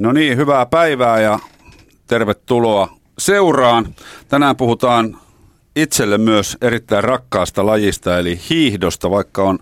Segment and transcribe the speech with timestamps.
[0.00, 1.38] No niin, hyvää päivää ja
[2.06, 3.94] tervetuloa seuraan.
[4.28, 5.18] Tänään puhutaan
[5.76, 9.58] itselle myös erittäin rakkaasta lajista, eli hiihdosta, vaikka on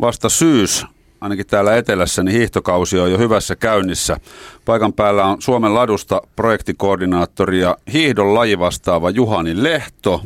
[0.00, 0.86] vasta syys,
[1.20, 4.16] ainakin täällä etelässä, niin hiihtokausi on jo hyvässä käynnissä.
[4.64, 10.22] Paikan päällä on Suomen ladusta projektikoordinaattori ja hiihdon lajivastaava Juhani Lehto.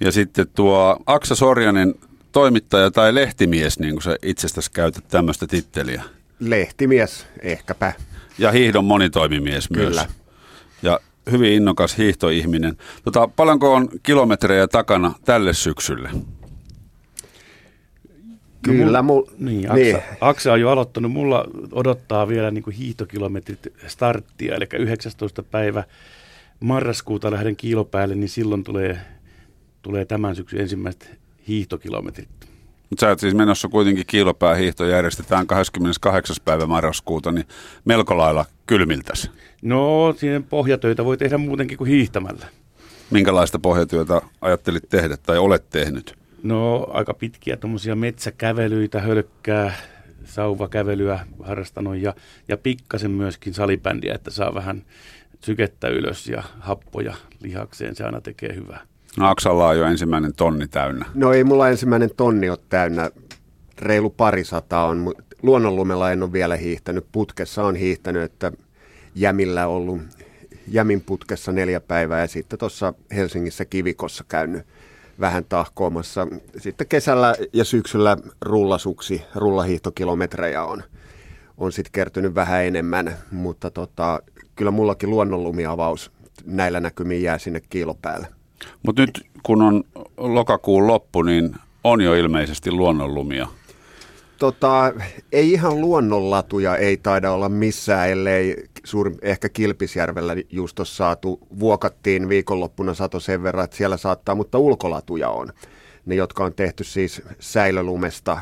[0.00, 1.94] Ja sitten tuo Aksa Sorjanen,
[2.32, 6.02] toimittaja tai lehtimies, niin kuin sä itsestäsi käytät tämmöistä titteliä.
[6.40, 7.92] Lehtimies, ehkäpä.
[8.38, 9.88] Ja hiihdon monitoimimies myös.
[9.88, 10.06] Kyllä.
[10.82, 11.00] Ja
[11.30, 12.76] hyvin innokas hiihtoihminen.
[13.04, 16.10] Tota, paljonko on kilometrejä takana tälle syksylle?
[18.62, 19.98] Kyllä, mul, niin, Aksa, niin.
[20.20, 21.12] Aksa on jo aloittanut.
[21.12, 25.42] Mulla odottaa vielä niin kuin hiihtokilometrit starttia, eli 19.
[25.42, 25.84] päivä
[26.60, 29.00] marraskuuta lähden kiilopäälle, niin silloin tulee,
[29.82, 31.10] tulee tämän syksyn ensimmäiset
[31.48, 32.28] hiihtokilometrit.
[32.90, 36.36] Mutta sä et siis menossa kuitenkin kiilopäähiihto järjestetään 28.
[36.44, 37.46] päivä marraskuuta, niin
[37.84, 39.30] melko lailla kylmiltäs.
[39.62, 42.46] No, siihen pohjatöitä voi tehdä muutenkin kuin hiihtämällä.
[43.10, 46.14] Minkälaista pohjatyötä ajattelit tehdä tai olet tehnyt?
[46.42, 49.74] No, aika pitkiä tuommoisia metsäkävelyitä, hölkkää,
[50.24, 52.14] sauvakävelyä harrastanut ja,
[52.48, 54.82] ja pikkasen myöskin salibändiä, että saa vähän
[55.40, 57.96] sykettä ylös ja happoja lihakseen.
[57.96, 58.86] Se aina tekee hyvää.
[59.16, 61.06] No Aksalla on jo ensimmäinen tonni täynnä.
[61.14, 63.10] No ei mulla ensimmäinen tonni ole täynnä.
[63.78, 65.14] Reilu parisata on.
[65.42, 67.06] Luonnonlumella en ole vielä hiihtänyt.
[67.12, 68.52] Putkessa on hiihtänyt, että
[69.14, 70.00] jämillä ollut
[70.68, 74.66] jämin putkessa neljä päivää ja sitten tuossa Helsingissä kivikossa käynyt
[75.20, 76.26] vähän tahkoamassa.
[76.58, 80.82] Sitten kesällä ja syksyllä rullasuksi, rullahiihtokilometrejä on,
[81.58, 84.22] on sitten kertynyt vähän enemmän, mutta tota,
[84.56, 86.12] kyllä mullakin luonnonlumiavaus
[86.44, 88.35] näillä näkymin jää sinne kiilopäälle.
[88.82, 89.84] Mutta nyt kun on
[90.16, 93.48] lokakuun loppu, niin on jo ilmeisesti luonnonlumia.
[94.38, 94.92] Tota,
[95.32, 102.28] ei ihan luonnonlatuja ei taida olla missään, ellei suuri, ehkä Kilpisjärvellä just on saatu, vuokattiin
[102.28, 105.52] viikonloppuna sato sen verran, että siellä saattaa, mutta ulkolatuja on.
[106.06, 108.38] Ne, jotka on tehty siis säilölumesta,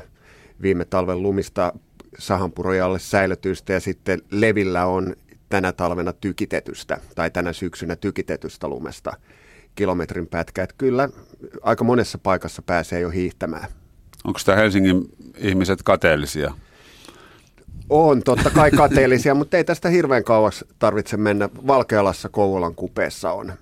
[0.63, 1.73] viime talven lumista
[2.19, 5.17] sahanpurojalle säilötystä ja sitten levillä on
[5.49, 9.13] tänä talvena tykitetystä tai tänä syksynä tykitetystä lumesta
[9.75, 10.63] kilometrin pätkä.
[10.63, 11.09] Että kyllä
[11.63, 13.69] aika monessa paikassa pääsee jo hiihtämään.
[14.25, 15.09] Onko tämä Helsingin
[15.39, 16.55] ihmiset kateellisia?
[17.91, 21.49] On totta kai kateellisia, mutta ei tästä hirveän kauas tarvitse mennä.
[21.67, 23.53] Valkealassa Kouvolan kupeessa on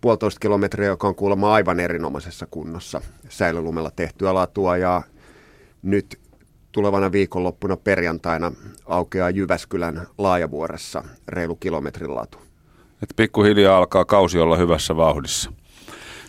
[0.00, 5.02] puolitoista kilometriä, joka on kuulemma aivan erinomaisessa kunnossa säilölumella tehtyä latua ja
[5.82, 6.18] nyt
[6.72, 8.52] tulevana viikonloppuna perjantaina
[8.86, 12.38] aukeaa Jyväskylän laajavuoressa reilu kilometrin latu.
[13.02, 15.52] Et pikkuhiljaa alkaa kausi olla hyvässä vauhdissa.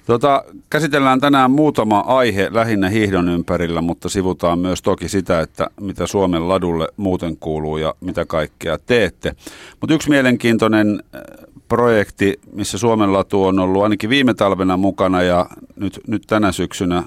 [0.09, 6.07] Tota, käsitellään tänään muutama aihe lähinnä hiihdon ympärillä, mutta sivutaan myös toki sitä, että mitä
[6.07, 9.35] Suomen ladulle muuten kuuluu ja mitä kaikkea teette.
[9.81, 11.21] Mutta yksi mielenkiintoinen äh,
[11.67, 17.03] projekti, missä Suomen latu on ollut ainakin viime talvena mukana ja nyt, nyt tänä syksynä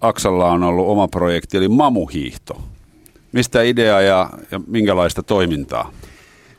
[0.00, 2.62] Aksalla on ollut oma projekti, eli mamuhiihto.
[3.32, 5.92] Mistä idea ja, ja minkälaista toimintaa?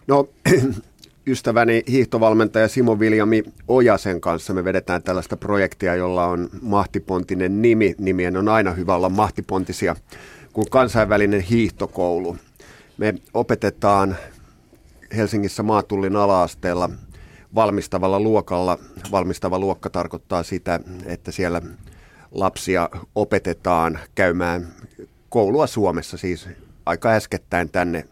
[0.08, 0.30] No
[1.32, 7.96] ystäväni hiihtovalmentaja Simo Viljami Ojasen kanssa me vedetään tällaista projektia, jolla on mahtipontinen nimi.
[7.98, 9.96] Nimien on aina hyvä olla mahtipontisia
[10.54, 12.38] kuin kansainvälinen hiihtokoulu.
[12.98, 14.16] Me opetetaan
[15.16, 16.90] Helsingissä Maatullin alaasteella
[17.56, 18.78] valmistavalla luokalla.
[19.12, 21.62] Valmistava luokka tarkoittaa sitä, että siellä
[22.32, 24.68] lapsia opetetaan käymään
[25.30, 26.50] koulua Suomessa, siis
[26.86, 28.06] aika äskettäin tänne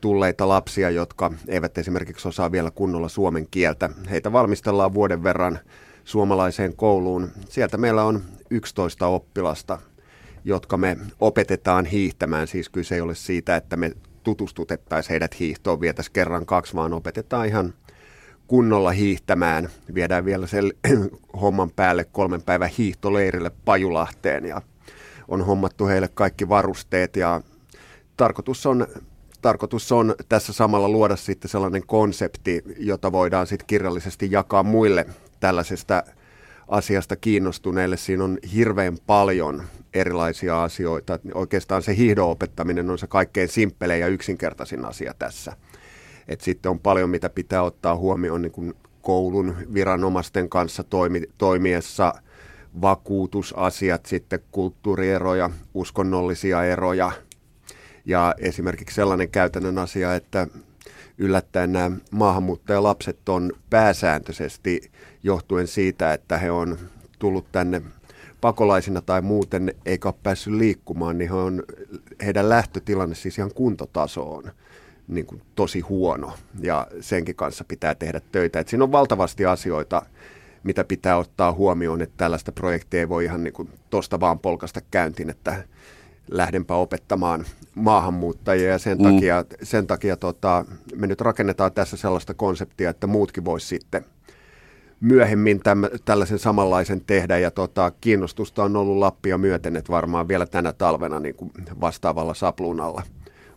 [0.00, 3.90] tulleita lapsia, jotka eivät esimerkiksi osaa vielä kunnolla suomen kieltä.
[4.10, 5.58] Heitä valmistellaan vuoden verran
[6.04, 7.30] suomalaiseen kouluun.
[7.48, 9.78] Sieltä meillä on 11 oppilasta,
[10.44, 12.46] jotka me opetetaan hiihtämään.
[12.46, 13.92] Siis kyse ei ole siitä, että me
[14.22, 17.74] tutustutettaisiin heidät hiihtoon, vietäisiin kerran kaksi, vaan opetetaan ihan
[18.46, 19.68] kunnolla hiihtämään.
[19.94, 20.72] Viedään vielä sen
[21.42, 24.62] homman päälle kolmen päivän hiihtoleirille Pajulahteen ja
[25.28, 27.40] on hommattu heille kaikki varusteet ja
[28.16, 28.86] tarkoitus on
[29.42, 35.06] tarkoitus on tässä samalla luoda sitten sellainen konsepti, jota voidaan sitten kirjallisesti jakaa muille
[35.40, 36.02] tällaisesta
[36.68, 37.96] asiasta kiinnostuneille.
[37.96, 39.62] Siinä on hirveän paljon
[39.94, 41.18] erilaisia asioita.
[41.34, 45.52] Oikeastaan se hiihdon opettaminen on se kaikkein simppelein ja yksinkertaisin asia tässä.
[46.28, 52.14] Et sitten on paljon, mitä pitää ottaa huomioon niin kuin koulun viranomaisten kanssa toimi, toimiessa,
[52.82, 57.12] vakuutusasiat, sitten kulttuurieroja, uskonnollisia eroja–
[58.08, 60.46] ja esimerkiksi sellainen käytännön asia, että
[61.18, 64.90] yllättäen nämä maahanmuuttajalapset on pääsääntöisesti
[65.22, 66.78] johtuen siitä, että he on
[67.18, 67.82] tullut tänne
[68.40, 71.62] pakolaisina tai muuten eikä ole päässyt liikkumaan, niin he on,
[72.24, 74.52] heidän lähtötilanne siis ihan kuntotaso on
[75.08, 78.60] niin kuin tosi huono ja senkin kanssa pitää tehdä töitä.
[78.60, 80.02] Et siinä on valtavasti asioita,
[80.62, 84.80] mitä pitää ottaa huomioon, että tällaista projektia ei voi ihan niin kuin tosta vaan polkasta
[84.90, 85.64] käyntiin, että
[86.30, 87.44] lähdenpä opettamaan
[87.78, 89.04] maahanmuuttajia ja sen mm.
[89.04, 90.64] takia, sen takia tota,
[90.96, 94.04] me nyt rakennetaan tässä sellaista konseptia, että muutkin voisi sitten
[95.00, 100.46] myöhemmin täm, tällaisen samanlaisen tehdä ja tota, kiinnostusta on ollut Lappia myöten, että varmaan vielä
[100.46, 103.02] tänä talvena niin kuin vastaavalla sapluunalla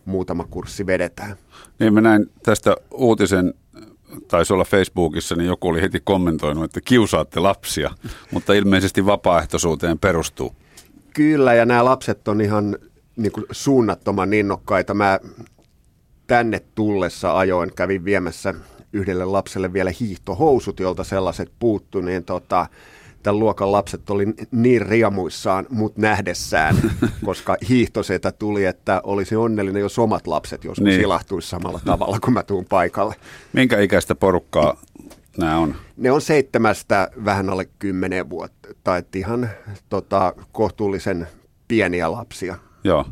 [0.04, 1.36] muutama kurssi vedetään.
[1.78, 3.54] Niin mä näin tästä uutisen,
[4.28, 7.90] taisi olla Facebookissa, niin joku oli heti kommentoinut, että kiusaatte lapsia,
[8.30, 10.52] mutta ilmeisesti vapaaehtoisuuteen perustuu.
[11.14, 12.78] Kyllä, ja nämä lapset on ihan
[13.16, 14.94] niin kuin suunnattoman innokkaita.
[14.94, 15.20] Mä
[16.26, 18.54] tänne tullessa ajoin, kävin viemässä
[18.92, 22.66] yhdelle lapselle vielä hiihtohousut, jolta sellaiset puuttu, niin tota,
[23.22, 26.76] tämän luokan lapset oli niin riemuissaan mut nähdessään,
[27.24, 31.00] koska hiihtosetä tuli, että olisi onnellinen, jos omat lapset joskus niin.
[31.00, 33.14] ilahtuisi samalla tavalla, kun mä tuun paikalle.
[33.52, 34.76] Minkä ikäistä porukkaa
[35.38, 35.74] nämä on?
[35.96, 39.50] Ne on seitsemästä vähän alle kymmenen vuotta, tai ihan
[39.88, 41.28] tota, kohtuullisen
[41.68, 42.56] pieniä lapsia.
[42.84, 43.04] Joo.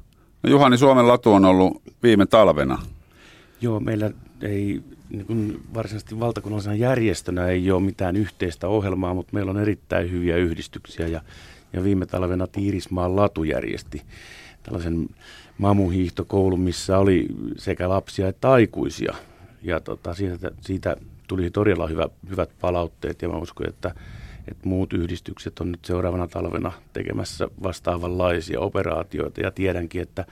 [0.43, 2.79] No Juhani, Suomen latu on ollut viime talvena.
[3.61, 4.11] Joo, meillä
[4.43, 10.11] ei niin kuin varsinaisesti valtakunnallisena järjestönä ei ole mitään yhteistä ohjelmaa, mutta meillä on erittäin
[10.11, 11.21] hyviä yhdistyksiä ja,
[11.73, 14.03] ja viime talvena Tiirismaan Latu järjesti
[14.63, 15.09] tällaisen
[15.59, 17.27] mamuhiihtokoulun, missä oli
[17.57, 19.15] sekä lapsia että aikuisia.
[19.63, 20.97] Ja tota, siitä, siitä
[21.27, 23.95] tuli todella hyvä, hyvät palautteet ja mä uskon, että,
[24.49, 30.25] että muut yhdistykset on nyt seuraavana talvena tekemässä vastaavanlaisia operaatioita ja tiedänkin, että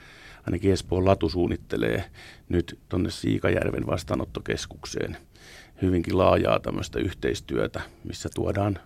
[0.45, 2.03] ainakin Espoon Latu suunnittelee
[2.49, 5.17] nyt tuonne Siikajärven vastaanottokeskukseen
[5.81, 8.79] hyvinkin laajaa tämmöistä yhteistyötä, missä tuodaan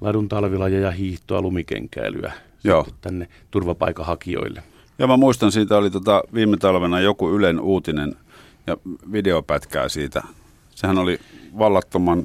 [0.00, 2.32] ladun talvilajeja ja hiihtoa, lumikenkäilyä
[2.64, 2.86] Joo.
[3.00, 4.62] tänne turvapaikanhakijoille.
[4.98, 8.16] Ja mä muistan, siitä oli tota viime talvena joku Ylen uutinen
[8.66, 8.76] ja
[9.12, 10.22] videopätkää siitä.
[10.70, 11.18] Sehän oli
[11.58, 12.24] vallattoman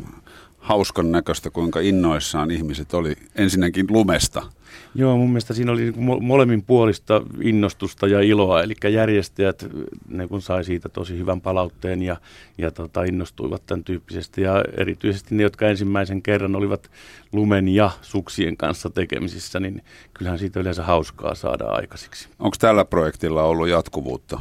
[0.62, 4.42] hauskan näköistä, kuinka innoissaan ihmiset oli ensinnäkin lumesta–
[4.96, 9.66] Joo, mun mielestä siinä oli niin molemmin puolista innostusta ja iloa, eli järjestäjät
[10.08, 12.18] ne kun sai siitä tosi hyvän palautteen ja,
[12.58, 16.92] ja tota, innostuivat tämän tyyppisesti, ja erityisesti ne, jotka ensimmäisen kerran olivat
[17.32, 22.30] lumen ja suksien kanssa tekemisissä, niin kyllähän siitä yleensä hauskaa saada aikaiseksi.
[22.40, 24.40] Onko tällä projektilla ollut jatkuvuutta?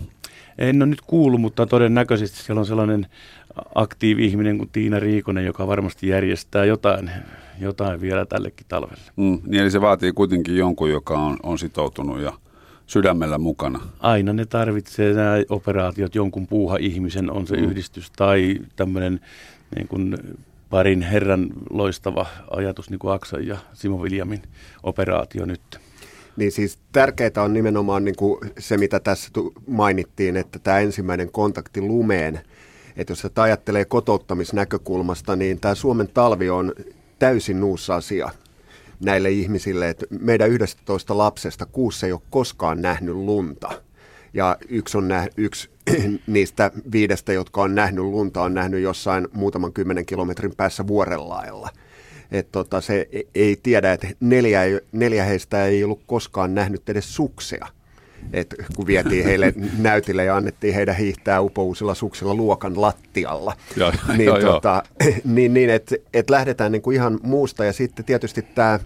[0.60, 3.06] En ole nyt kuullut, mutta todennäköisesti siellä on sellainen
[3.74, 7.10] aktiivi-ihminen kuin Tiina Riikonen, joka varmasti järjestää jotain,
[7.60, 9.02] jotain vielä tällekin talvelle.
[9.16, 12.32] Mm, niin eli se vaatii kuitenkin jonkun, joka on, on sitoutunut ja
[12.86, 13.80] sydämellä mukana.
[14.00, 17.64] Aina ne tarvitsee nämä operaatiot, jonkun puuha-ihmisen, on se mm.
[17.64, 19.20] yhdistys tai tämmöinen
[19.76, 20.16] niin kuin
[20.70, 24.42] parin herran loistava ajatus, niin kuin Aksan ja Simo Viljamin
[24.82, 25.60] operaatio nyt.
[26.40, 29.30] Niin siis tärkeää on nimenomaan niin kuin se, mitä tässä
[29.66, 32.40] mainittiin, että tämä ensimmäinen kontakti lumeen–
[32.96, 36.72] että jos sitä ajattelee kotouttamisnäkökulmasta, niin tämä Suomen talvi on
[37.18, 38.30] täysin uusi asia
[39.00, 43.70] näille ihmisille, että meidän 11 lapsesta kuusi ei ole koskaan nähnyt lunta.
[44.34, 45.70] Ja yksi, on näh, yksi
[46.26, 51.68] niistä viidestä, jotka on nähnyt lunta, on nähnyt jossain muutaman kymmenen kilometrin päässä vuorellailla.
[52.32, 54.62] Et tota, se ei tiedä, että neljä,
[54.92, 57.66] neljä heistä ei ollut koskaan nähnyt edes suksia–
[58.32, 63.56] että kun vietiin heille näytille ja annettiin heidän hiihtää upouusilla suksilla luokan lattialla.
[63.76, 64.82] Ja, niin, jo, tota,
[65.24, 68.80] niin, niin että et lähdetään niin kuin ihan muusta ja sitten tietysti tämä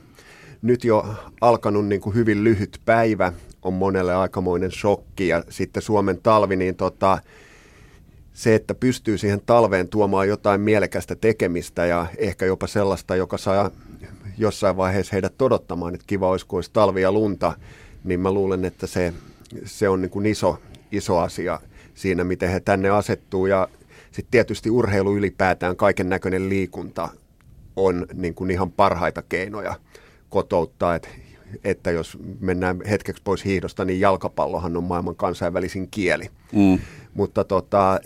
[0.63, 6.19] nyt jo alkanut niin kuin hyvin lyhyt päivä on monelle aikamoinen shokki ja sitten Suomen
[6.23, 7.19] talvi, niin tota,
[8.35, 13.71] se, että pystyy siihen talveen tuomaan jotain mielekästä tekemistä ja ehkä jopa sellaista, joka saa
[14.39, 17.53] jossain vaiheessa heidät odottamaan, että kiva olisi, kun olisi talvi ja lunta,
[18.05, 19.13] niin mä luulen, että se,
[19.65, 20.59] se on niin kuin iso,
[20.93, 21.61] iso asia
[21.95, 23.47] siinä, miten he tänne asettuu.
[23.47, 23.69] Ja
[24.05, 27.09] sitten tietysti urheilu ylipäätään, kaiken näköinen liikunta
[27.77, 29.75] on niin kuin ihan parhaita keinoja
[30.29, 31.09] kotouttaa, että
[31.65, 36.31] että jos mennään hetkeksi pois hiihdosta, niin jalkapallohan on maailman kansainvälisin kieli.
[36.53, 36.79] Mm.
[37.15, 38.01] Mutta tota,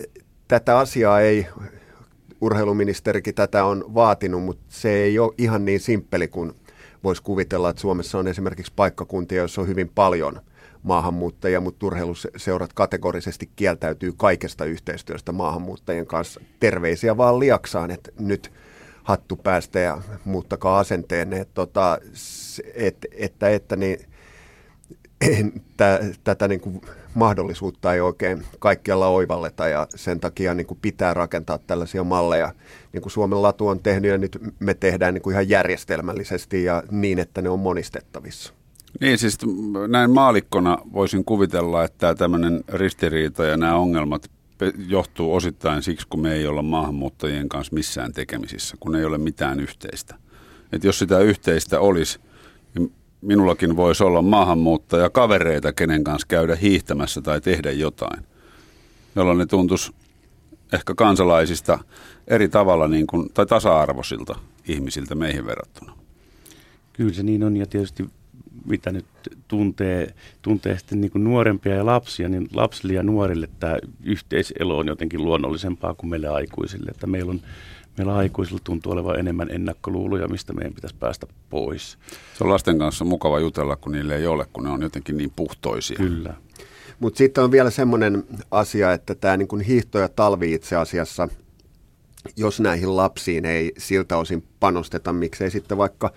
[0.48, 1.46] tätä asiaa ei,
[2.40, 6.52] urheiluministerikin tätä on vaatinut, mutta se ei ole ihan niin simppeli kuin
[7.04, 10.40] voisi kuvitella, että Suomessa on esimerkiksi paikkakuntia, joissa on hyvin paljon
[10.82, 16.40] maahanmuuttajia, mutta urheiluseurat kategorisesti kieltäytyy kaikesta yhteistyöstä maahanmuuttajien kanssa.
[16.60, 18.52] Terveisiä vaan liaksaan, että nyt
[19.02, 21.98] hattu päästä ja muuttakaa asenteenne, että, tota,
[22.74, 23.98] että, että, että niin,
[26.24, 26.80] tätä niin kuin
[27.14, 32.52] mahdollisuutta ei oikein kaikkialla oivalleta ja sen takia niin kuin pitää rakentaa tällaisia malleja,
[32.92, 36.82] niin kuin Suomen latu on tehnyt ja nyt me tehdään niin kuin ihan järjestelmällisesti ja
[36.90, 38.52] niin, että ne on monistettavissa.
[39.00, 39.38] Niin, siis
[39.88, 44.30] näin maalikkona voisin kuvitella, että tämmöinen ristiriita ja nämä ongelmat
[44.88, 49.60] johtuu osittain siksi, kun me ei olla maahanmuuttajien kanssa missään tekemisissä, kun ei ole mitään
[49.60, 50.14] yhteistä.
[50.72, 52.20] Et jos sitä yhteistä olisi,
[53.20, 58.24] minullakin voisi olla maahanmuuttaja kavereita, kenen kanssa käydä hiihtämässä tai tehdä jotain,
[59.16, 59.92] jolloin ne tuntuisi
[60.72, 61.78] ehkä kansalaisista
[62.26, 65.92] eri tavalla niin kuin, tai tasa-arvoisilta ihmisiltä meihin verrattuna.
[66.92, 68.08] Kyllä se niin on ja tietysti
[68.68, 69.06] mitä nyt
[69.48, 74.86] tuntee, tuntee sitten niin kuin nuorempia ja lapsia, niin lapsille ja nuorille tämä yhteiselo on
[74.86, 76.90] jotenkin luonnollisempaa kuin meille aikuisille.
[76.90, 77.40] Että meillä, on,
[77.98, 81.98] meillä aikuisilla tuntuu olevan enemmän ennakkoluuloja, mistä meidän pitäisi päästä pois.
[82.38, 85.32] Se on lasten kanssa mukava jutella, kun niille ei ole, kun ne on jotenkin niin
[85.36, 85.96] puhtoisia.
[85.96, 86.34] Kyllä.
[87.00, 91.28] Mutta sitten on vielä semmoinen asia, että tämä niin hiihto ja talvi itse asiassa,
[92.36, 96.12] jos näihin lapsiin ei siltä osin panosteta, miksei sitten vaikka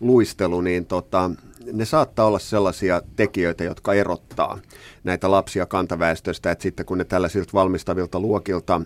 [0.00, 1.30] luistelu, niin tota,
[1.72, 4.58] ne saattaa olla sellaisia tekijöitä, jotka erottaa
[5.04, 8.80] näitä lapsia kantaväestöstä, että sitten kun ne tällaisilta valmistavilta luokilta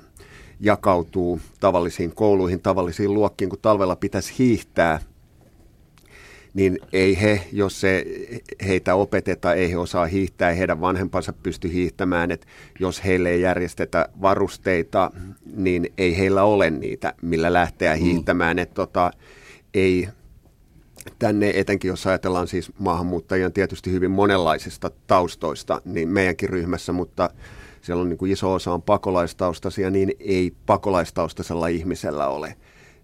[0.60, 5.00] jakautuu tavallisiin kouluihin, tavallisiin luokkiin, kun talvella pitäisi hiihtää,
[6.54, 8.04] niin ei he, jos se
[8.66, 12.46] heitä opeteta, ei he osaa hiihtää, ei heidän vanhempansa pysty hiihtämään, että
[12.80, 15.10] jos heille ei järjestetä varusteita,
[15.56, 18.00] niin ei heillä ole niitä, millä lähteä mm.
[18.00, 19.10] hiihtämään, että tota,
[19.74, 20.08] ei
[21.18, 27.30] tänne, etenkin jos ajatellaan siis maahanmuuttajia tietysti hyvin monenlaisista taustoista, niin meidänkin ryhmässä, mutta
[27.84, 32.56] siellä on niin kuin iso osa on pakolaistaustaisia, niin ei pakolaistaustaisella ihmisellä ole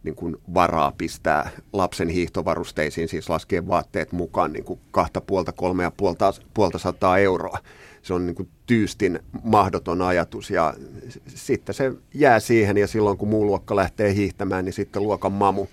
[0.02, 5.82] niin kuin varaa pistää lapsen hiihtovarusteisiin, siis laskee vaatteet mukaan niin kuin kahta puolta, kolme
[5.82, 7.58] ja puolta, puolta sataa euroa.
[8.02, 10.74] Se on niin kuin tyystin mahdoton ajatus ja
[11.26, 15.66] sitten se jää siihen ja silloin kun muu luokka lähtee hiihtämään, niin sitten luokan mamu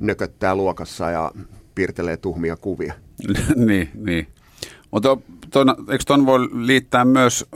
[0.00, 1.32] nököttää luokassa ja
[1.74, 2.94] piirtelee tuhmia kuvia.
[3.66, 4.26] niin, niin.
[4.90, 5.16] Mutta
[5.50, 7.46] ton, eikö tuon voi liittää myös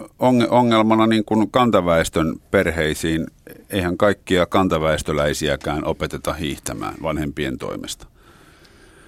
[0.50, 3.26] ongelmana niin kuin kantaväestön perheisiin?
[3.70, 8.06] Eihän kaikkia kantaväestöläisiäkään opeteta hiihtämään vanhempien toimesta.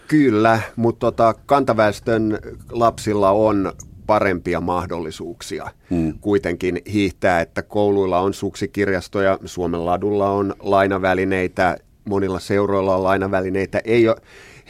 [0.09, 2.39] Kyllä, mutta tota, kantaväestön
[2.71, 3.73] lapsilla on
[4.07, 6.19] parempia mahdollisuuksia hmm.
[6.21, 13.81] kuitenkin hiihtää, että kouluilla on suksikirjastoja, Suomen ladulla on lainavälineitä, monilla seuroilla on lainavälineitä.
[13.85, 14.17] Ei ole,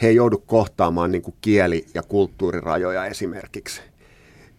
[0.01, 3.81] he ei joudu kohtaamaan niin kuin kieli- ja kulttuurirajoja esimerkiksi.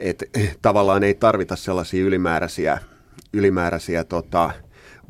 [0.01, 0.25] Et,
[0.63, 2.79] tavallaan ei tarvita sellaisia ylimääräisiä,
[3.33, 4.51] ylimääräisiä tota,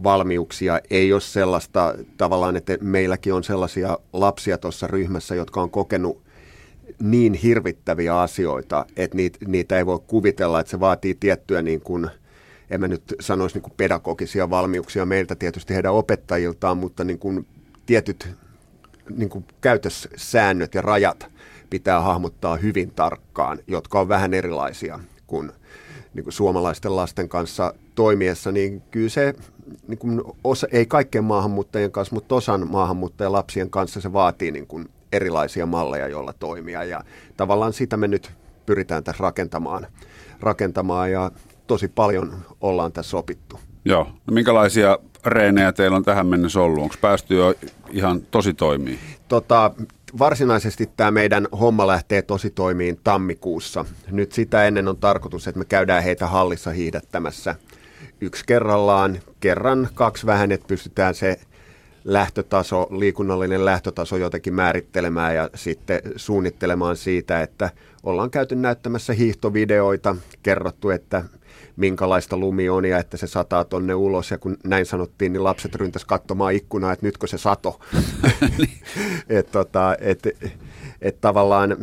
[0.02, 0.80] valmiuksia.
[0.90, 6.24] Ei ole sellaista tavallaan, että meilläkin on sellaisia lapsia tuossa ryhmässä, jotka on kokenut
[7.02, 12.10] niin hirvittäviä asioita, että niitä, niitä ei voi kuvitella, että se vaatii tiettyä niin kuin,
[12.70, 17.46] en mä nyt sanoisi niin kuin pedagogisia valmiuksia meiltä tietysti heidän opettajiltaan, mutta niin kuin
[17.86, 18.28] tietyt
[19.10, 21.26] niin kuin käytössäännöt ja rajat
[21.70, 25.52] pitää hahmottaa hyvin tarkkaan, jotka on vähän erilaisia kuin,
[26.14, 29.34] niin kuin suomalaisten lasten kanssa toimiessa, niin kyllä se,
[29.88, 34.88] niin kuin osa, ei kaikkien maahanmuuttajien kanssa, mutta osan maahanmuuttajalapsien kanssa se vaatii niin kuin
[35.12, 36.84] erilaisia malleja, joilla toimia.
[36.84, 37.04] Ja
[37.36, 38.30] tavallaan sitä me nyt
[38.66, 39.86] pyritään tässä rakentamaan,
[40.40, 41.30] rakentamaan ja
[41.66, 43.60] tosi paljon ollaan tässä opittu.
[43.84, 44.04] Joo.
[44.04, 46.82] No minkälaisia reenejä teillä on tähän mennessä ollut?
[46.82, 47.54] Onko päästy jo
[47.90, 48.98] ihan tosi toimii?
[49.28, 49.70] Tota,
[50.18, 53.84] varsinaisesti tämä meidän homma lähtee tosi toimiin tammikuussa.
[54.10, 57.54] Nyt sitä ennen on tarkoitus, että me käydään heitä hallissa hiihdättämässä
[58.20, 61.40] yksi kerrallaan, kerran kaksi vähän, että pystytään se
[62.04, 67.70] lähtötaso, liikunnallinen lähtötaso jotenkin määrittelemään ja sitten suunnittelemaan siitä, että
[68.02, 71.24] ollaan käyty näyttämässä hiihtovideoita, kerrottu, että
[71.76, 74.30] minkälaista lumi on ja että se sataa tonne ulos.
[74.30, 77.80] Ja kun näin sanottiin, niin lapset ryntäs katsomaan ikkunaa, että nytkö se sato.
[79.28, 80.22] että tota, et,
[81.00, 81.76] et tavallaan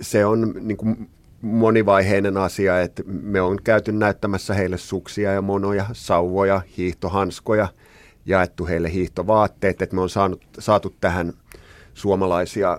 [0.00, 1.10] se on niin kuin
[1.42, 7.68] monivaiheinen asia, että me on käyty näyttämässä heille suksia ja monoja, sauvoja, hiihtohanskoja,
[8.26, 11.32] jaettu heille hiihtovaatteet, että me on saanut, saatu tähän
[11.94, 12.78] suomalaisia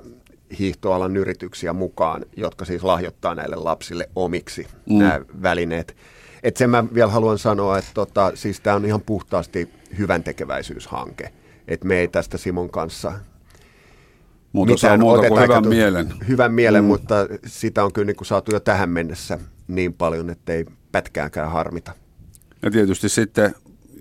[0.60, 4.98] hiihtoalan yrityksiä mukaan, jotka siis lahjoittaa näille lapsille omiksi mm.
[4.98, 5.96] nämä välineet.
[6.44, 11.32] Et sen mä vielä haluan sanoa, että tota, siis tämä on ihan puhtaasti hyvän tekeväisyyshanke.
[11.68, 13.14] Että me ei tästä Simon kanssa
[14.54, 16.14] Muuta saa muuta kuin hyvän mielen.
[16.28, 16.88] Hyvän mielen, mm.
[16.88, 17.16] mutta
[17.46, 21.92] sitä on kyllä niin kuin saatu jo tähän mennessä niin paljon, että ei pätkääkään harmita.
[22.62, 23.56] Ja tietysti sitten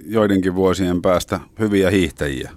[0.06, 2.50] joidenkin vuosien päästä hyviä hiihtäjiä.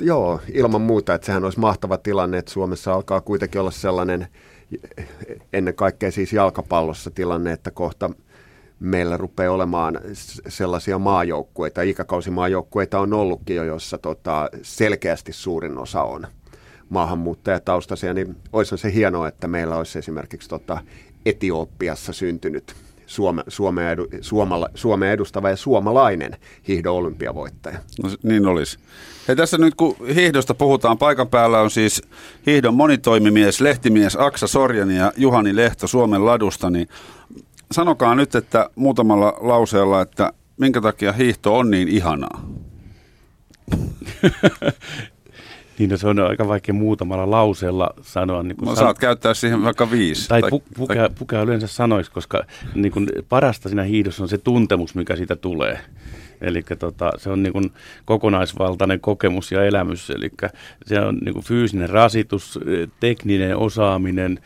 [0.00, 4.26] Joo, ilman muuta, että sehän olisi mahtava tilanne, että Suomessa alkaa kuitenkin olla sellainen
[5.52, 8.10] ennen kaikkea siis jalkapallossa tilanne, että kohta–
[8.82, 10.00] meillä rupeaa olemaan
[10.48, 16.26] sellaisia maajoukkueita, ikäkausimaajoukkueita on ollutkin jo, jossa tota, selkeästi suurin osa on
[16.88, 20.78] maahanmuuttajataustaisia, niin olisi se hienoa, että meillä olisi esimerkiksi tota,
[21.26, 22.74] Etiopiassa syntynyt
[23.06, 26.36] Suome, Suomea, edu, Suomala, Suomea edustava ja suomalainen
[26.68, 27.78] hiihdon olympiavoittaja.
[28.02, 28.78] No, niin olisi.
[29.28, 32.02] Hei, tässä nyt kun hiihdosta puhutaan, paikan päällä on siis
[32.46, 36.88] hiihdon monitoimimies, lehtimies Aksa Sorjani ja Juhani Lehto Suomen ladusta, niin
[37.72, 42.44] sanokaa nyt, että muutamalla lauseella, että minkä takia hiihto on niin ihanaa?
[45.78, 48.42] Niin no, se on aika vaikea muutamalla lauseella sanoa.
[48.42, 48.76] Niin no, san...
[48.76, 50.28] saat käyttää siihen vaikka viisi.
[50.28, 51.16] Tai, tai pu- pukea, tai...
[51.18, 55.80] pukea yleensä sanoisi, koska niin kuin parasta siinä hiidossa on se tuntemus, mikä siitä tulee.
[56.40, 57.72] Eli tota, se on niin kuin
[58.04, 60.10] kokonaisvaltainen kokemus ja elämys.
[60.10, 60.30] Eli
[60.86, 62.58] se on niin kuin fyysinen rasitus,
[63.00, 64.38] tekninen osaaminen,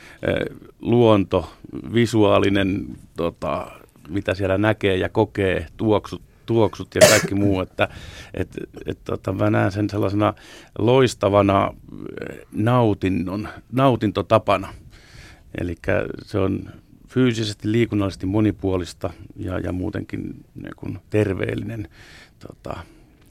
[0.81, 1.51] luonto,
[1.95, 3.67] visuaalinen, tota,
[4.09, 7.89] mitä siellä näkee ja kokee, tuoksut, tuoksut ja kaikki muu, että
[8.35, 8.49] et,
[8.87, 10.35] et, tota, mä näen sen sellaisena
[10.79, 11.75] loistavana
[12.53, 14.75] nautinnon, nautintotapana.
[15.61, 15.77] Eli
[16.23, 16.71] se on
[17.09, 21.89] fyysisesti, liikunnallisesti monipuolista ja, ja muutenkin niin kuin terveellinen
[22.39, 22.77] tota,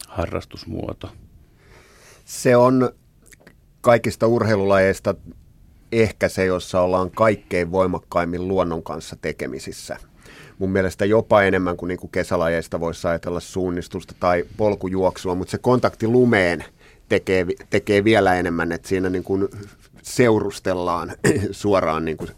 [0.07, 1.09] harrastusmuoto.
[2.25, 2.89] Se on
[3.81, 5.15] kaikista urheilulajeista
[5.91, 9.97] ehkä se, jossa ollaan kaikkein voimakkaimmin luonnon kanssa tekemisissä.
[10.59, 15.57] Mun mielestä jopa enemmän kuin, niin kuin kesälajeista voisi ajatella suunnistusta tai polkujuoksua, mutta se
[15.57, 16.63] kontakti lumeen
[17.09, 19.47] tekee, tekee vielä enemmän, että siinä niin kuin
[20.01, 21.11] seurustellaan
[21.51, 22.29] suoraan niin kuin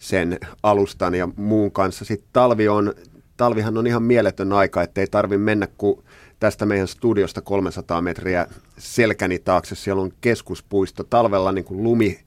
[0.00, 2.04] sen alustan ja muun kanssa.
[2.04, 2.94] Sitten talvi on,
[3.36, 6.04] talvihan on ihan mieletön aika, ettei tarvi mennä kuin
[6.40, 8.46] tästä meidän studiosta 300 metriä
[8.78, 9.74] selkäni taakse.
[9.74, 11.04] Siellä on keskuspuisto.
[11.04, 12.20] Talvella niin kuin lumi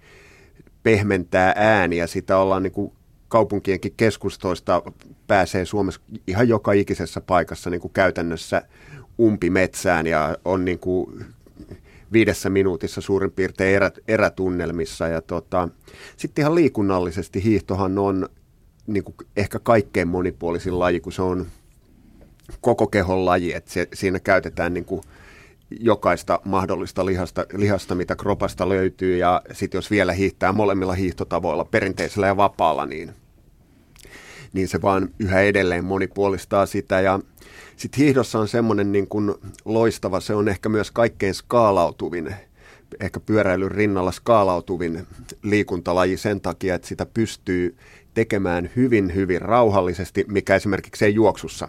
[0.84, 2.08] pehmentää ääniä.
[2.08, 2.94] Sitä ollaan niin kuin
[3.34, 4.82] kaupunkienkin keskustoista
[5.28, 8.62] pääsee Suomessa ihan joka ikisessä paikassa niin kuin käytännössä
[9.20, 11.25] umpimetsään ja on niin kuin
[12.12, 15.08] viidessä minuutissa suurin piirtein erät, erätunnelmissa.
[15.08, 15.70] Ja tota,
[16.18, 18.30] sitten ihan liikunnallisesti hiihtohan on
[18.88, 21.46] niin kuin ehkä kaikkein monipuolisin laji, kun se on
[22.62, 25.02] koko kehon laji, että se, siinä käytetään niin kuin
[25.80, 32.28] jokaista mahdollista lihasta, lihasta, mitä kropasta löytyy, ja sitten jos vielä hiihtää molemmilla hiihtotavoilla, perinteisellä
[32.28, 33.13] ja vapaalla, niin,
[34.54, 37.20] niin se vaan yhä edelleen monipuolistaa sitä, ja
[37.76, 39.34] sitten hiihdossa on semmoinen niin kuin
[39.66, 42.36] loistava, se on ehkä myös kaikkein skaalautuvin,
[43.00, 45.08] ehkä pyöräilyn rinnalla skaalautuvin
[45.44, 47.78] liikuntalaji sen takia, että sitä pystyy
[48.13, 51.68] tekemään hyvin, hyvin rauhallisesti, mikä esimerkiksi ei juoksussa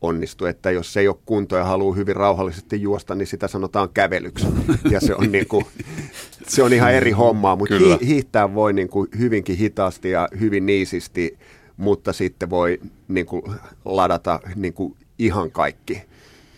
[0.00, 4.46] onnistu, että jos ei ole kunto ja haluaa hyvin rauhallisesti juosta, niin sitä sanotaan kävelyksi.
[4.90, 5.66] Ja se on, niin kuin,
[6.48, 10.66] se on ihan eri hommaa, mutta hi- hiihtää voi niin kuin hyvinkin hitaasti ja hyvin
[10.66, 11.38] niisisti,
[11.80, 13.42] mutta sitten voi niin kuin
[13.84, 16.02] ladata niin kuin ihan kaikki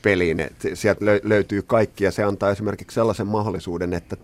[0.03, 0.41] peliin.
[0.41, 4.17] Et sieltä löytyy kaikki ja se antaa esimerkiksi sellaisen mahdollisuuden, että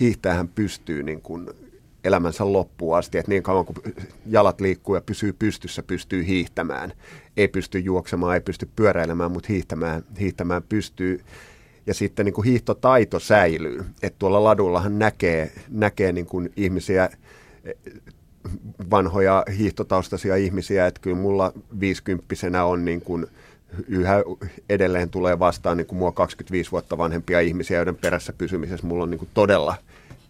[0.00, 1.50] hiihtäjähän pystyy niin kuin
[2.04, 3.76] elämänsä loppuun asti, että niin kauan kuin
[4.26, 6.92] jalat liikkuu ja pysyy pystyssä, pystyy hiihtämään.
[7.36, 11.20] Ei pysty juoksemaan, ei pysty pyöräilemään, mutta hiihtämään, hiihtämään pystyy.
[11.86, 13.84] Ja sitten niin kuin hiihtotaito säilyy.
[14.02, 17.10] Että tuolla ladullahan näkee, näkee niin kuin ihmisiä,
[18.90, 23.26] vanhoja hiihtotaustaisia ihmisiä, että kyllä mulla viisikymppisenä on niin kuin–
[23.88, 24.24] yhä
[24.68, 29.10] edelleen tulee vastaan niin kuin mua 25 vuotta vanhempia ihmisiä, joiden perässä pysymisessä mulla on
[29.10, 29.74] niin kuin todella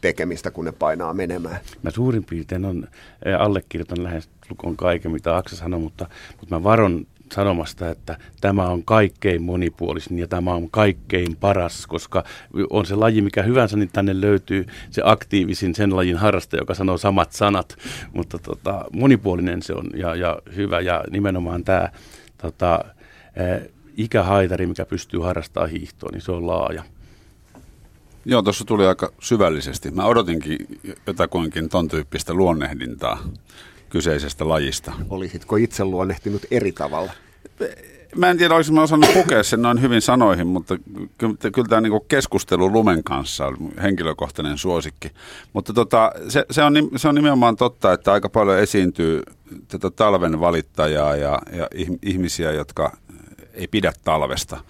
[0.01, 1.61] tekemistä, kun ne painaa menemään.
[1.83, 2.89] Mä suurin piirtein on
[3.39, 6.09] allekirjoitan lähes lukon kaiken, mitä Aksa sanoi, mutta,
[6.41, 12.25] mutta mä varon sanomasta, että tämä on kaikkein monipuolisin ja tämä on kaikkein paras, koska
[12.71, 16.99] on se laji mikä hyvänsä, niin tänne löytyy se aktiivisin sen lajin harrastaja, joka sanoo
[16.99, 17.79] samat sanat,
[18.13, 21.89] mutta tota, monipuolinen se on ja, ja hyvä ja nimenomaan tämä
[22.39, 22.85] tota,
[23.97, 26.83] ikähaitari, mikä pystyy harrastamaan hiihtoa, niin se on laaja.
[28.25, 29.91] Joo, tuossa tuli aika syvällisesti.
[29.91, 30.59] Mä odotinkin
[31.07, 33.19] jotakuinkin ton tyyppistä luonnehdintaa
[33.91, 34.93] kyseisestä lajista.
[35.11, 37.13] Olisitko itse luonnehtinut eri tavalla?
[38.17, 40.77] Mä en tiedä, olisin mä osannut pukea sen noin hyvin sanoihin, mutta
[41.19, 45.11] kyllä, kyllä tämä niin keskustelu lumen kanssa on henkilökohtainen suosikki.
[45.53, 49.23] Mutta tota, se, se, on, se on nimenomaan totta, että aika paljon esiintyy
[49.69, 51.69] tätä talven valittajaa ja, ja
[52.03, 52.97] ihmisiä, jotka
[53.55, 54.61] ei pidä talvesta.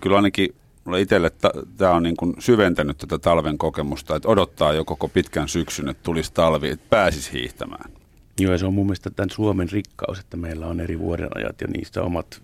[0.00, 1.30] Kyllä ainakin mulle itselle
[1.76, 6.02] tämä on niin kuin syventänyt tätä talven kokemusta, että odottaa jo koko pitkän syksyn, että
[6.02, 7.90] tulisi talvi, että pääsisi hiihtämään.
[8.40, 11.66] Joo, ja se on mun mielestä tämän Suomen rikkaus, että meillä on eri vuodenajat ja
[11.66, 12.42] niistä omat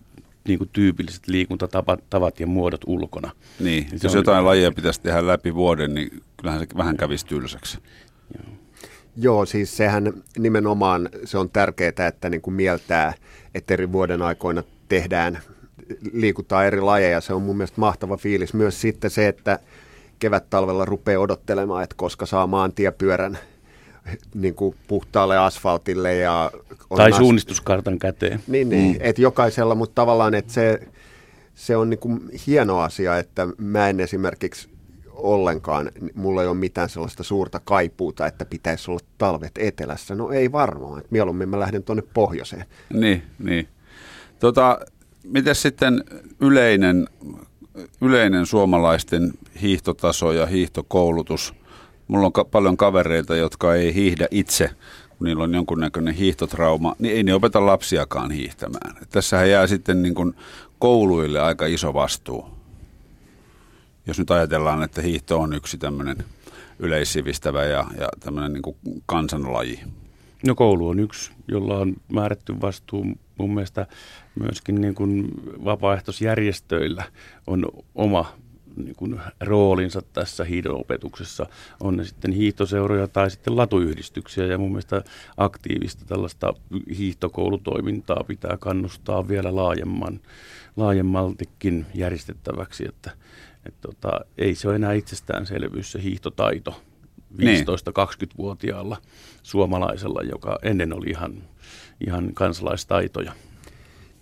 [0.48, 3.30] niin kuin tyypilliset liikuntatavat ja muodot ulkona.
[3.60, 4.18] Niin, niin jos on...
[4.18, 7.78] jotain lajia pitäisi tehdä läpi vuoden, niin kyllähän se vähän kävisi tylsäksi.
[8.38, 8.54] Joo.
[9.16, 13.14] Joo, siis sehän nimenomaan se on tärkeää, että niin kuin mieltää,
[13.54, 15.38] että eri vuoden aikoina tehdään
[16.12, 17.20] liikutaan eri lajeja.
[17.20, 18.54] Se on mun mielestä mahtava fiilis.
[18.54, 19.58] Myös sitten se, että
[20.18, 23.38] kevät-talvella rupeaa odottelemaan, että koska saa maantiepyörän
[24.34, 26.16] niin kuin puhtaalle asfaltille.
[26.16, 26.50] Ja
[26.90, 28.42] on tai suunnistuskartan käteen.
[28.46, 29.00] Niin, niin mm.
[29.00, 30.80] että jokaisella, mutta tavallaan, että se,
[31.54, 34.68] se on niin kuin hieno asia, että mä en esimerkiksi
[35.12, 40.14] ollenkaan, mulla ei ole mitään sellaista suurta kaipuuta, että pitäisi olla talvet etelässä.
[40.14, 42.64] No ei varmaan, että mieluummin mä lähden tuonne pohjoiseen.
[42.92, 43.68] Niin, niin.
[44.40, 44.80] Tota,
[45.24, 46.04] miten sitten
[46.40, 47.08] yleinen,
[48.00, 51.54] yleinen suomalaisten hiihtotaso ja hiihtokoulutus?
[52.08, 54.70] Mulla on ka- paljon kavereita, jotka ei hiihdä itse,
[55.18, 58.96] kun niillä on jonkunnäköinen hiihtotrauma, niin ei ne opeta lapsiakaan hiihtämään.
[59.10, 60.34] Tässähän jää sitten niin kuin
[60.78, 62.46] kouluille aika iso vastuu.
[64.06, 66.16] Jos nyt ajatellaan, että hiihto on yksi tämmöinen
[66.78, 69.80] yleissivistävä ja, ja tämmöinen niin kuin kansanlaji.
[70.46, 73.06] No koulu on yksi, jolla on määrätty vastuu.
[73.38, 73.86] Mun mielestä
[74.40, 75.28] myöskin niin kuin
[75.64, 77.04] vapaaehtoisjärjestöillä
[77.46, 78.32] on oma
[78.76, 81.46] niin kuin roolinsa tässä hiihdon-opetuksessa.
[81.80, 85.02] On ne sitten hiihtoseuroja tai sitten latuyhdistyksiä ja mun mielestä
[85.36, 86.54] aktiivista tällaista
[86.98, 90.20] hiihtokoulutoimintaa pitää kannustaa vielä laajemman,
[90.76, 93.10] laajemmaltikin järjestettäväksi, että,
[93.66, 96.82] että tota, ei se ole enää itsestäänselvyys se hiihtotaito
[97.38, 99.12] 15-20-vuotiaalla niin.
[99.42, 101.42] suomalaisella, joka ennen oli ihan,
[102.06, 103.32] ihan kansalaistaitoja.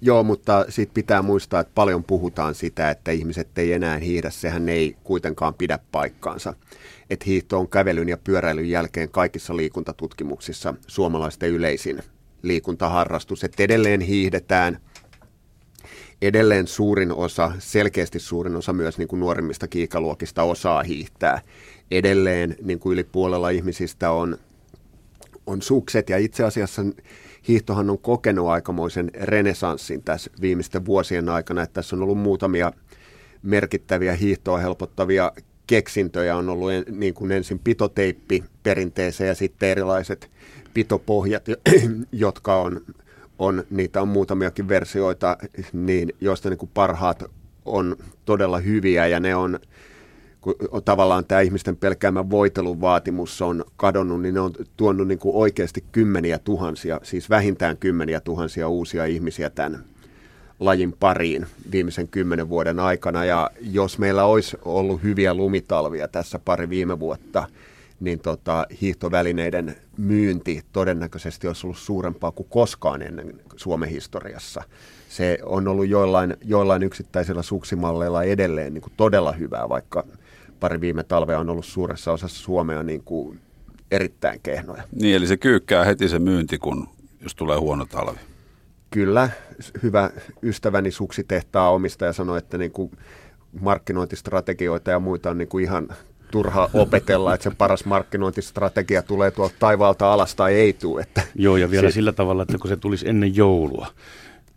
[0.03, 4.31] Joo, mutta sitten pitää muistaa, että paljon puhutaan sitä, että ihmiset ei enää hiihdä.
[4.31, 6.55] Sehän ei kuitenkaan pidä paikkaansa.
[7.11, 12.03] Että hiihto on kävelyn ja pyöräilyn jälkeen kaikissa liikuntatutkimuksissa suomalaisten yleisin
[12.43, 13.45] liikuntaharrastus.
[13.45, 14.79] Että edelleen hiihdetään,
[16.23, 21.41] edelleen suurin osa, selkeästi suurin osa myös niin kuin nuorimmista kiikaluokista osaa hiihtää.
[21.91, 24.39] Edelleen niin kuin yli puolella ihmisistä on,
[25.47, 26.83] on sukset ja itse asiassa
[27.49, 32.73] hiihtohan on kokenut aikamoisen renesanssin tässä viimeisten vuosien aikana, että tässä on ollut muutamia
[33.43, 35.33] merkittäviä hiihtoa helpottavia
[35.67, 36.37] keksintöjä.
[36.37, 40.31] On ollut en, niin kuin ensin pitoteippi perinteeseen ja sitten erilaiset
[40.75, 41.45] pitopohjat,
[42.13, 42.81] jotka on,
[43.39, 45.37] on, niitä on muutamiakin versioita,
[45.73, 47.25] niin, joista niin kuin parhaat
[47.65, 49.59] on todella hyviä ja ne on
[50.41, 55.37] kun tavallaan tämä ihmisten pelkäämä voitelun vaatimus on kadonnut, niin ne on tuonut niin kuin
[55.37, 59.85] oikeasti kymmeniä tuhansia, siis vähintään kymmeniä tuhansia uusia ihmisiä tämän
[60.61, 63.25] lajin pariin viimeisen kymmenen vuoden aikana.
[63.25, 67.47] Ja jos meillä olisi ollut hyviä lumitalvia tässä pari viime vuotta,
[68.01, 74.63] niin tota, hiihtovälineiden myynti todennäköisesti olisi ollut suurempaa kuin koskaan ennen Suomen historiassa.
[75.09, 80.05] Se on ollut joillain, joillain yksittäisillä suksimalleilla edelleen niin kuin todella hyvää, vaikka
[80.61, 83.41] pari viime talvea on ollut suuressa osassa Suomea niin kuin
[83.91, 84.83] erittäin kehnoja.
[85.01, 86.89] Niin, eli se kyykkää heti se myynti, kun
[87.21, 88.19] jos tulee huono talvi.
[88.91, 89.31] Kyllä,
[89.83, 90.11] hyvä
[90.43, 92.91] ystäväni suksitehtaa omistaja sanoi, että niin kuin
[93.61, 95.89] markkinointistrategioita ja muita on niin kuin ihan
[96.31, 101.01] turha opetella, että se paras markkinointistrategia tulee tuolta taivaalta alas tai ei tule.
[101.01, 101.95] Että Joo, ja vielä se...
[101.95, 103.87] sillä tavalla, että kun se tulisi ennen joulua,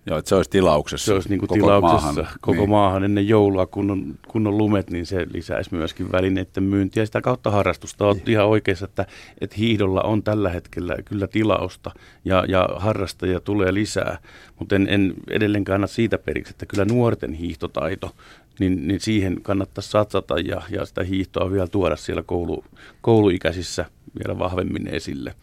[0.06, 1.06] Joo, että se olisi tilauksessa.
[1.06, 2.28] Se olisi niin kuin koko tilauksessa maahan.
[2.42, 2.70] koko niin.
[2.70, 7.06] maahan ennen joulua, kun on, kun on lumet, niin se lisäisi myöskin välineiden myyntiä ja
[7.06, 8.06] sitä kautta harrastusta.
[8.06, 8.34] Olet niin.
[8.34, 9.06] ihan oikeassa, että,
[9.42, 11.92] että hiihdolla on tällä hetkellä kyllä tilausta
[12.26, 14.18] ja, ja harrastajia tulee lisää,
[14.60, 18.16] mutta en, en edelleenkään anna siitä periksi, että kyllä nuorten hiihtotaito,
[18.60, 22.66] niin, niin siihen kannattaisi satsata ja, ja sitä hiihtoa vielä tuoda siellä koulu,
[23.02, 23.86] kouluikäisissä
[24.20, 25.36] vielä vahvemmin esille.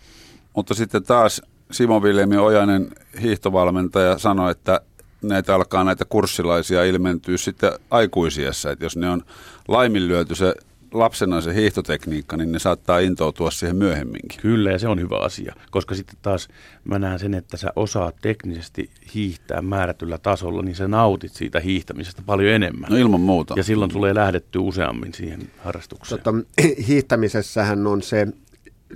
[0.56, 2.88] Mutta sitten taas Simo Viljemi Ojanen,
[3.22, 4.80] hiihtovalmentaja, sanoi, että
[5.22, 9.22] näitä alkaa näitä kurssilaisia ilmentyä sitten aikuisiessa, että jos ne on
[9.68, 10.54] laiminlyöty se
[10.92, 14.40] lapsena se hiihtotekniikka, niin ne saattaa intoutua siihen myöhemminkin.
[14.40, 16.48] Kyllä, ja se on hyvä asia, koska sitten taas
[16.84, 22.22] mä näen sen, että sä osaat teknisesti hiihtää määrätyllä tasolla, niin sä nautit siitä hiihtämisestä
[22.26, 22.90] paljon enemmän.
[22.90, 23.54] No ilman muuta.
[23.56, 26.22] Ja silloin tulee lähdetty useammin siihen harrastukseen.
[26.22, 26.38] Tota,
[26.88, 28.26] hiihtämisessähän on se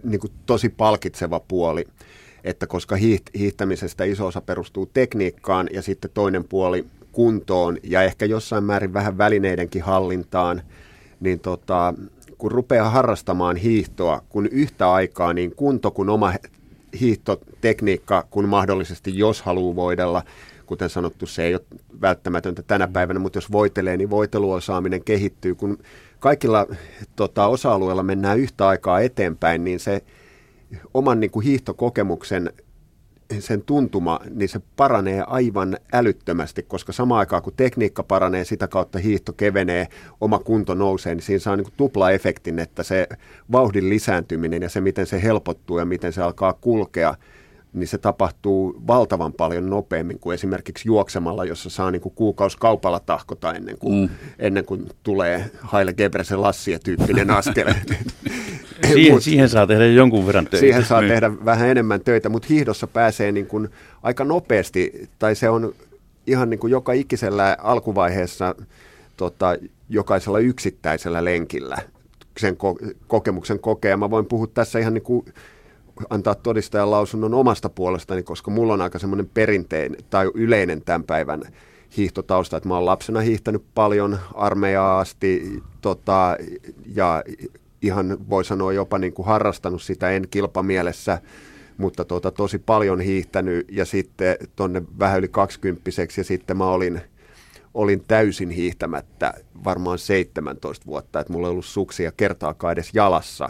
[0.02, 1.84] niin kuin tosi palkitseva puoli,
[2.44, 2.96] että koska
[3.38, 9.18] hiihtämisestä iso osa perustuu tekniikkaan ja sitten toinen puoli kuntoon ja ehkä jossain määrin vähän
[9.18, 10.62] välineidenkin hallintaan,
[11.20, 11.94] niin tota,
[12.38, 16.32] kun rupeaa harrastamaan hiihtoa, kun yhtä aikaa niin kunto kuin oma
[17.00, 20.22] hiihtotekniikka, kun mahdollisesti jos haluaa voidella,
[20.66, 21.64] kuten sanottu, se ei ole
[22.00, 25.54] välttämätöntä tänä päivänä, mutta jos voitelee, niin voiteluosaaminen kehittyy.
[25.54, 25.78] Kun
[26.20, 26.66] kaikilla
[27.16, 30.02] tota, osa-alueilla mennään yhtä aikaa eteenpäin, niin se
[30.94, 32.52] oman niin kuin hiihtokokemuksen
[33.38, 38.98] sen tuntuma, niin se paranee aivan älyttömästi, koska samaan aikaan kun tekniikka paranee, sitä kautta
[38.98, 39.88] hiihto kevenee,
[40.20, 43.08] oma kunto nousee, niin siinä saa niin tupla efektin, että se
[43.52, 47.14] vauhdin lisääntyminen ja se, miten se helpottuu ja miten se alkaa kulkea,
[47.72, 53.00] niin se tapahtuu valtavan paljon nopeammin kuin esimerkiksi juoksemalla, jossa saa niin kuin kuukausi kaupalla
[53.00, 54.08] tahkota ennen kuin, mm.
[54.38, 57.74] ennen kuin tulee Haile Gebresen Lassia tyyppinen askel.
[58.92, 60.58] siihen, siihen saa tehdä jonkun verran töitä.
[60.58, 61.12] Siihen saa niin.
[61.12, 63.68] tehdä vähän enemmän töitä, mutta hiihdossa pääsee niin kuin
[64.02, 65.74] aika nopeasti, tai se on
[66.26, 68.54] ihan niin kuin joka ikisellä alkuvaiheessa
[69.16, 69.56] tota,
[69.88, 71.76] jokaisella yksittäisellä lenkillä
[72.38, 73.96] sen ko- kokemuksen kokea.
[73.96, 75.24] Mä voin puhua tässä ihan niin kuin
[76.10, 81.42] antaa todistajan lausunnon omasta puolestani, koska mulla on aika semmoinen perinteinen tai yleinen tämän päivän
[81.96, 86.36] hiihtotausta, että mä oon lapsena hiihtänyt paljon armeijaa asti tota,
[86.94, 87.22] ja
[87.86, 91.18] ihan voi sanoa jopa niin kuin harrastanut sitä, en kilpamielessä,
[91.78, 97.00] mutta tota, tosi paljon hiihtänyt ja sitten tonne vähän yli kaksikymppiseksi ja sitten mä olin,
[97.74, 103.48] olin täysin hiihtämättä varmaan 17 vuotta, että mulla ei ollut suksia kertaakaan edes jalassa.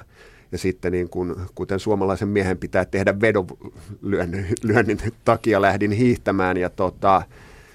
[0.53, 7.23] Ja sitten niin kun, kuten suomalaisen miehen pitää tehdä vedonlyönnin takia lähdin hiihtämään ja tota,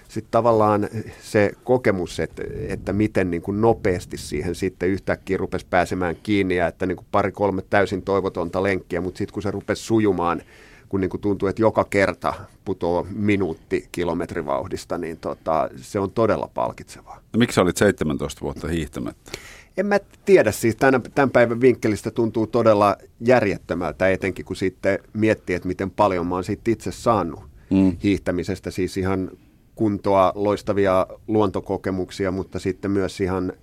[0.10, 0.90] sitten tavallaan
[1.22, 6.68] se kokemus, että, että miten niin kuin nopeasti siihen sitten yhtäkkiä rupesi pääsemään kiinni ja
[6.68, 10.42] että niin kuin pari-kolme täysin toivotonta lenkkiä, mutta sitten kun se rupesi sujumaan,
[10.90, 12.34] kun niin kuin tuntuu, että joka kerta
[12.66, 17.22] putoo minuutti kilometrivauhdista, niin tota, se on todella palkitsevaa.
[17.34, 19.32] No, miksi olit 17 vuotta hiihtämättä?
[19.78, 25.56] En mä tiedä, siis tämän, tämän päivän vinkkelistä tuntuu todella järjettömältä, etenkin kun sitten miettii,
[25.56, 27.98] että miten paljon mä oon siitä itse saanut mm.
[28.04, 29.32] hiihtämisestä, siis ihan
[29.80, 33.54] kuntoa, loistavia luontokokemuksia, mutta sitten myös ihan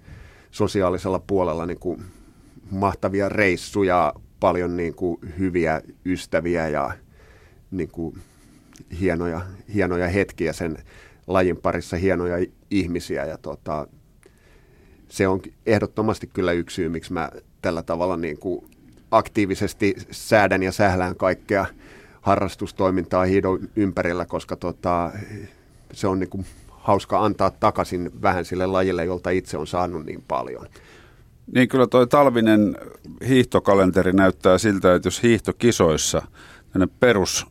[0.50, 2.02] sosiaalisella puolella niin kuin
[2.70, 6.90] mahtavia reissuja, paljon niin kuin hyviä ystäviä ja
[7.70, 8.18] niin kuin
[9.00, 9.40] hienoja,
[9.74, 10.79] hienoja hetkiä sen
[11.26, 13.24] lajin parissa, hienoja ihmisiä.
[13.24, 13.87] Ja tota,
[15.09, 17.31] se on ehdottomasti kyllä yksi syy, miksi mä
[17.62, 18.64] tällä tavalla niin kuin
[19.11, 21.66] aktiivisesti säädän ja sählään kaikkea
[22.20, 25.11] harrastustoimintaa hiidon ympärillä, koska tota,
[25.92, 30.25] se on niin kuin hauska antaa takaisin vähän sille lajille, jolta itse on saanut niin
[30.29, 30.66] paljon.
[31.55, 32.77] Niin kyllä toi talvinen
[33.29, 36.22] hiihtokalenteri näyttää siltä, että jos hiihtokisoissa
[37.01, 37.46] perus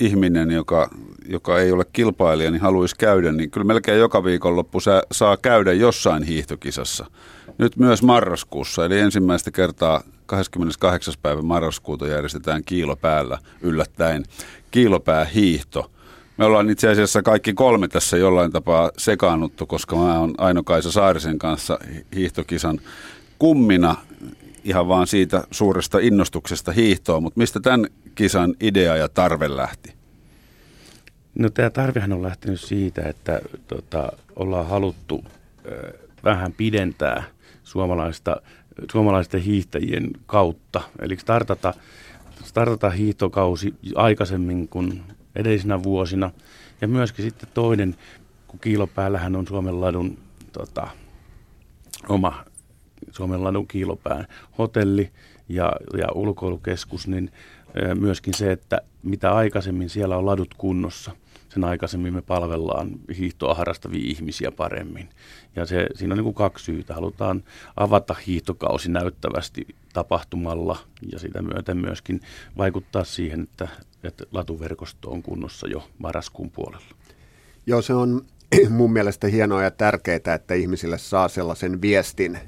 [0.00, 0.90] ihminen, joka,
[1.28, 4.78] joka ei ole kilpailija, niin haluaisi käydä, niin kyllä melkein joka viikonloppu
[5.12, 7.06] saa käydä jossain hiihtokisassa.
[7.58, 11.14] Nyt myös marraskuussa, eli ensimmäistä kertaa 28.
[11.22, 14.24] päivä marraskuuta järjestetään kiilopäällä yllättäen
[14.70, 15.90] kiilopää hiihto–
[16.40, 21.38] me ollaan itse asiassa kaikki kolme tässä jollain tapaa sekaannuttu, koska mä oon Aino-Kaisa Saarisen
[21.38, 21.78] kanssa
[22.14, 22.80] hiihtokisan
[23.38, 23.96] kummina
[24.64, 29.92] ihan vaan siitä suuresta innostuksesta hiihtoa, mutta mistä tämän kisan idea ja tarve lähti?
[31.38, 35.24] No tämä tarvehan on lähtenyt siitä, että tota, ollaan haluttu
[35.66, 37.22] ö, vähän pidentää
[37.64, 38.36] suomalaista,
[38.92, 40.80] suomalaisten hiihtäjien kautta.
[41.02, 41.74] Eli startata,
[42.44, 45.02] startata hiihtokausi aikaisemmin kuin
[45.40, 46.30] edellisinä vuosina.
[46.80, 47.96] Ja myöskin sitten toinen,
[48.46, 50.18] kun kiilopäällähän on Suomen ladun
[50.52, 50.88] tota,
[52.08, 52.44] oma
[53.10, 54.26] Suomen ladun kiilopään
[54.58, 55.10] hotelli
[55.48, 57.32] ja, ja ulkoilukeskus, niin
[57.94, 61.12] myöskin se, että mitä aikaisemmin siellä on ladut kunnossa,
[61.48, 65.08] sen aikaisemmin me palvellaan hiihtoa harrastavia ihmisiä paremmin.
[65.56, 66.94] Ja se, siinä on niin kuin kaksi syytä.
[66.94, 67.44] Halutaan
[67.76, 70.78] avata hiihtokausi näyttävästi tapahtumalla
[71.12, 72.20] ja sitä myöten myöskin
[72.58, 73.68] vaikuttaa siihen, että
[74.04, 76.94] että latuverkosto on kunnossa jo marraskuun puolella.
[77.66, 78.24] Joo, se on
[78.70, 82.38] mun mielestä hienoa ja tärkeää, että ihmisille saa sellaisen viestin,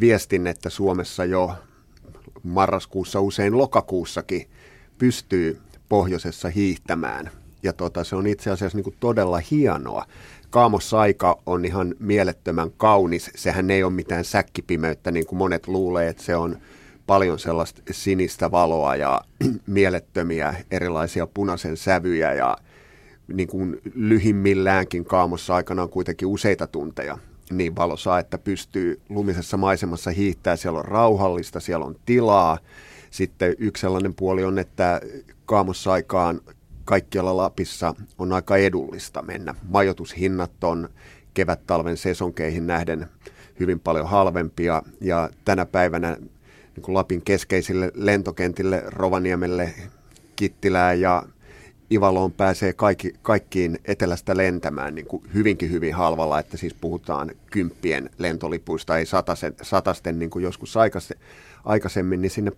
[0.00, 1.54] viestin, että Suomessa jo
[2.42, 4.48] marraskuussa, usein lokakuussakin
[4.98, 7.30] pystyy pohjoisessa hiihtämään.
[7.62, 10.06] Ja tota, se on itse asiassa niin kuin todella hienoa.
[10.50, 13.30] Kaamosaika on ihan mielettömän kaunis.
[13.34, 16.58] Sehän ei ole mitään säkkipimeyttä, niin kuin monet luulee, että se on
[17.06, 19.20] paljon sellaista sinistä valoa ja
[19.66, 22.56] mielettömiä erilaisia punaisen sävyjä ja
[23.28, 27.18] niin kuin lyhimmilläänkin kaamossa aikanaan kuitenkin useita tunteja
[27.50, 30.56] niin valosaa, että pystyy lumisessa maisemassa hiihtää.
[30.56, 32.58] Siellä on rauhallista, siellä on tilaa.
[33.10, 35.00] Sitten yksi sellainen puoli on, että
[35.46, 36.40] kaamosaikaan
[36.84, 39.54] kaikkialla Lapissa on aika edullista mennä.
[39.68, 40.88] Majoitushinnat on
[41.34, 43.06] kevät-talven sesonkeihin nähden
[43.60, 46.16] hyvin paljon halvempia ja tänä päivänä
[46.76, 49.74] niin kuin Lapin keskeisille lentokentille, Rovaniemelle,
[50.36, 51.22] Kittilään ja
[51.92, 58.10] Ivaloon pääsee kaikki, kaikkiin etelästä lentämään niin kuin hyvinkin hyvin halvalla, että siis puhutaan kymppien
[58.18, 60.76] lentolipuista, ei satasen, satasten niin kuin joskus
[61.64, 62.52] aikaisemmin, niin sinne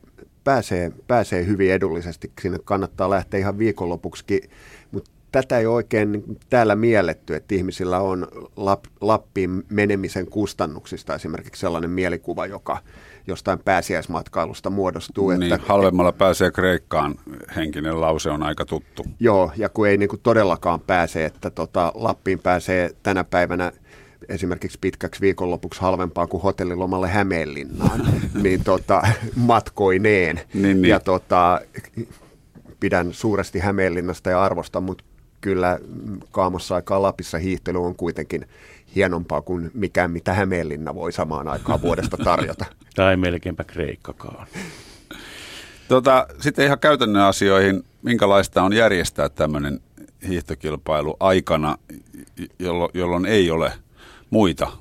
[0.45, 2.33] pääsee, pääsee hyvin edullisesti.
[2.43, 4.51] Sinne kannattaa lähteä ihan viikonlopuksi,
[4.91, 11.91] mutta tätä ei oikein täällä mielletty, että ihmisillä on Lap, Lappiin menemisen kustannuksista esimerkiksi sellainen
[11.91, 12.79] mielikuva, joka
[13.27, 15.31] jostain pääsiäismatkailusta muodostuu.
[15.31, 17.15] Niin, että, halvemmalla pääsee Kreikkaan,
[17.57, 19.07] henkinen lause on aika tuttu.
[19.21, 23.73] Joo, ja kun ei niin kuin todellakaan pääse, että tota, Lappiin pääsee tänä päivänä
[24.29, 28.01] esimerkiksi pitkäksi viikonlopuksi halvempaa kuin hotellilomalle Hämeenlinnaan,
[28.43, 29.03] niin tota,
[29.37, 30.41] matkoineen.
[30.55, 30.85] Niin, niin.
[30.85, 31.61] Ja tota,
[32.81, 35.05] pidän suuresti Hämeenlinnasta ja arvosta, mutta
[35.41, 35.79] kyllä
[36.31, 38.49] kaamossa aikaa Lapissa hiihtely on kuitenkin
[38.95, 42.65] hienompaa kuin mikään, mitä Hämeenlinna voi samaan aikaan vuodesta tarjota.
[42.95, 44.47] Tai melkeinpä Kreikkakaan.
[45.89, 49.81] Tota, sitten ihan käytännön asioihin, minkälaista on järjestää tämmöinen
[50.29, 51.79] hiihtokilpailu aikana,
[52.59, 53.73] jollo, jolloin ei ole
[54.31, 54.73] muita,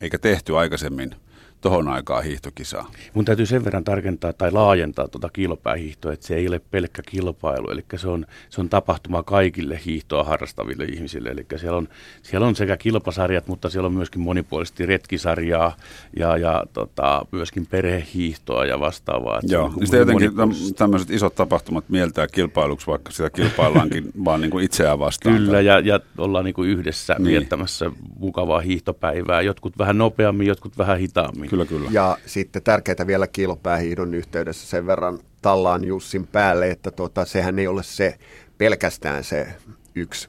[0.00, 1.14] eikä tehty aikaisemmin
[1.62, 2.90] tuohon aikaan hiihtokisaa.
[3.14, 7.70] Mun täytyy sen verran tarkentaa tai laajentaa tuota kilpailuhiihtoa, että se ei ole pelkkä kilpailu,
[7.70, 11.28] eli se on, se on tapahtuma kaikille hiihtoa harrastaville ihmisille.
[11.28, 11.88] Eli siellä on,
[12.22, 15.76] siellä on sekä kilpasarjat, mutta siellä on myöskin monipuolisesti retkisarjaa
[16.16, 19.40] ja, ja tota, myöskin perhehiihtoa ja vastaavaa.
[19.42, 20.30] Joo, niin sitten jotenkin
[20.76, 25.36] tämmöiset isot tapahtumat mieltää kilpailuksi, vaikka sitä kilpaillaankin vaan niin kuin itseään vastaan.
[25.36, 27.26] Kyllä, ja, ja ollaan niin kuin yhdessä niin.
[27.26, 29.42] viettämässä mukavaa hiihtopäivää.
[29.42, 31.51] Jotkut vähän nopeammin, jotkut vähän hitaammin.
[31.52, 31.88] Kyllä, kyllä.
[31.92, 37.66] Ja sitten tärkeää vielä kilpäähiidon yhteydessä sen verran tallaan Jussin päälle, että tota, sehän ei
[37.66, 38.18] ole se
[38.58, 39.46] pelkästään se
[39.94, 40.28] yksi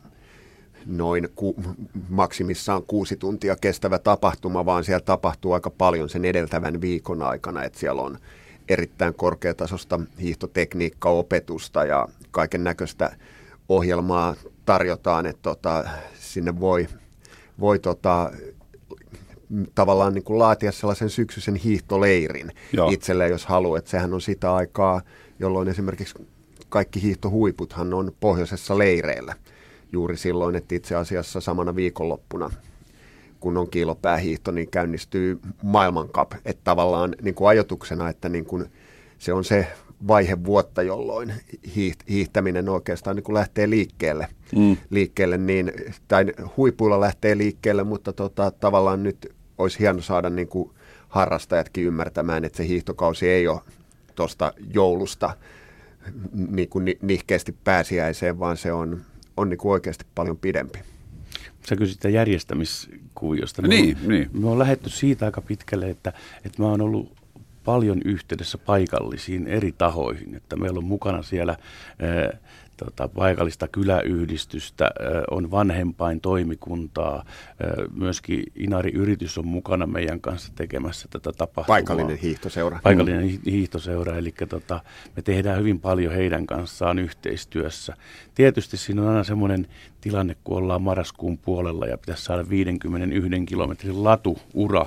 [0.85, 1.55] noin ku,
[2.09, 7.79] maksimissaan kuusi tuntia kestävä tapahtuma, vaan siellä tapahtuu aika paljon sen edeltävän viikon aikana, että
[7.79, 8.17] siellä on
[8.69, 13.15] erittäin korkeatasosta hiihtotekniikka-opetusta ja kaiken näköistä
[13.69, 15.83] ohjelmaa tarjotaan, että tota,
[16.19, 16.87] sinne voi,
[17.59, 18.31] voi tota,
[19.75, 22.89] tavallaan niin kuin laatia sellaisen syksyisen hiihtoleirin Joo.
[22.89, 23.77] itselleen, jos haluaa.
[23.77, 25.01] Että sehän on sitä aikaa,
[25.39, 26.15] jolloin esimerkiksi
[26.69, 29.35] kaikki hiihtohuiputhan on pohjoisessa leireillä
[29.91, 32.51] juuri silloin, että itse asiassa samana viikonloppuna
[33.43, 36.31] kun on kiilopäähiihto, niin käynnistyy maailmankap.
[36.45, 38.65] Että tavallaan niin kuin ajatuksena, että niin kuin
[39.17, 39.67] se on se
[40.07, 41.33] vaihe vuotta, jolloin
[42.09, 44.27] hiihtäminen oikeastaan niin kuin lähtee liikkeelle.
[44.55, 44.77] Mm.
[44.89, 45.71] liikkeelle niin,
[46.07, 46.25] tai
[46.57, 50.71] huipuilla lähtee liikkeelle, mutta tota, tavallaan nyt olisi hieno saada niin kuin
[51.09, 53.61] harrastajatkin ymmärtämään, että se hiihtokausi ei ole
[54.15, 55.37] tuosta joulusta
[56.33, 59.01] niin kuin nihkeästi pääsiäiseen, vaan se on,
[59.37, 60.79] on niin kuin oikeasti paljon pidempi.
[61.69, 63.61] Sä kysyt sitä järjestämiskuviosta.
[63.61, 64.29] Niin, me, niin.
[64.33, 66.13] Me on lähetty siitä aika pitkälle, että,
[66.45, 67.23] että mä oon ollut
[67.63, 71.57] paljon yhteydessä paikallisiin eri tahoihin, että meillä on mukana siellä
[72.77, 74.91] tota, paikallista kyläyhdistystä,
[75.31, 77.25] on vanhempain toimikuntaa,
[77.95, 81.65] myöskin Inari-yritys on mukana meidän kanssa tekemässä tätä tapahtumaa.
[81.75, 82.79] Paikallinen hiihtoseura.
[82.83, 83.51] Paikallinen mm.
[83.51, 84.79] hiihtoseura, eli tota,
[85.15, 87.95] me tehdään hyvin paljon heidän kanssaan yhteistyössä.
[88.35, 89.67] Tietysti siinä on aina semmoinen
[90.03, 94.85] tilanne, kun ollaan marraskuun puolella ja pitäisi saada 51 kilometrin latuura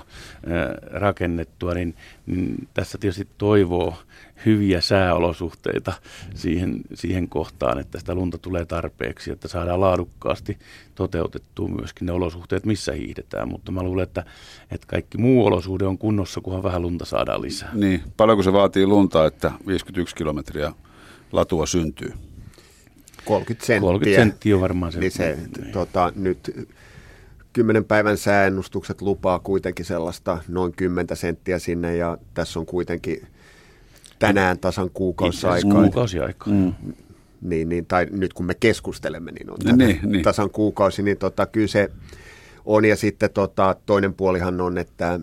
[0.90, 1.94] rakennettua, niin,
[2.26, 3.94] niin tässä tietysti toivoo
[4.46, 5.92] hyviä sääolosuhteita
[6.34, 10.58] siihen, siihen kohtaan, että sitä lunta tulee tarpeeksi, että saadaan laadukkaasti
[10.94, 13.48] toteutettua myöskin ne olosuhteet, missä hiihdetään.
[13.48, 14.24] Mutta mä luulen, että,
[14.70, 17.70] että kaikki muu olosuhde on kunnossa, kunhan vähän lunta saadaan lisää.
[17.74, 20.72] Niin, paljonko se vaatii lunta, että 51 kilometriä
[21.32, 22.12] latua syntyy?
[23.26, 23.80] 30 senttiä.
[23.80, 25.00] 30 senttiä on varmaan se.
[25.00, 25.72] Niin se niin.
[25.72, 26.68] tota, nyt
[27.52, 33.26] kymmenen päivän sääennustukset lupaa kuitenkin sellaista noin 10 senttiä sinne ja tässä on kuitenkin
[34.18, 35.82] tänään tasan kuukausi aikaa.
[35.82, 36.54] Kuukausi aikaa.
[36.54, 36.72] Mm.
[37.40, 40.22] Niin, niin, tai nyt kun me keskustelemme, niin on tänään niin, niin.
[40.22, 41.90] tasan kuukausi, niin tota, kyllä se
[42.64, 42.84] on.
[42.84, 45.20] Ja sitten tota, toinen puolihan on, että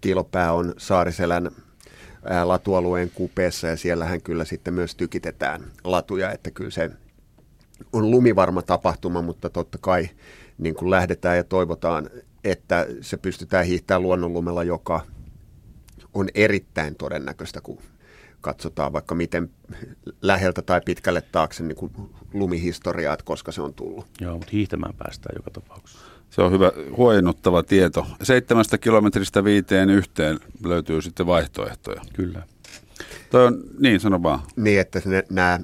[0.00, 1.50] kilopää on Saariselän
[2.44, 6.90] latualueen kupeessa ja siellähän kyllä sitten myös tykitetään latuja, että kyllä se
[7.92, 10.08] on lumivarma tapahtuma, mutta totta kai
[10.58, 12.10] niin kuin lähdetään ja toivotaan,
[12.44, 15.00] että se pystytään hiihtämään luonnonlumella, joka
[16.14, 17.78] on erittäin todennäköistä, kun
[18.40, 19.50] katsotaan vaikka miten
[20.22, 21.92] läheltä tai pitkälle taakse niin kuin
[22.32, 24.06] lumihistoriaa, että koska se on tullut.
[24.20, 26.06] Joo, mutta hiihtämään päästään joka tapauksessa.
[26.30, 28.06] Se on hyvä huojennuttava tieto.
[28.22, 32.02] Seitsemästä kilometristä viiteen yhteen löytyy sitten vaihtoehtoja.
[32.12, 32.42] Kyllä.
[33.30, 34.40] Toi on, niin, sano vaan.
[34.56, 35.60] Niin, että ne, nämä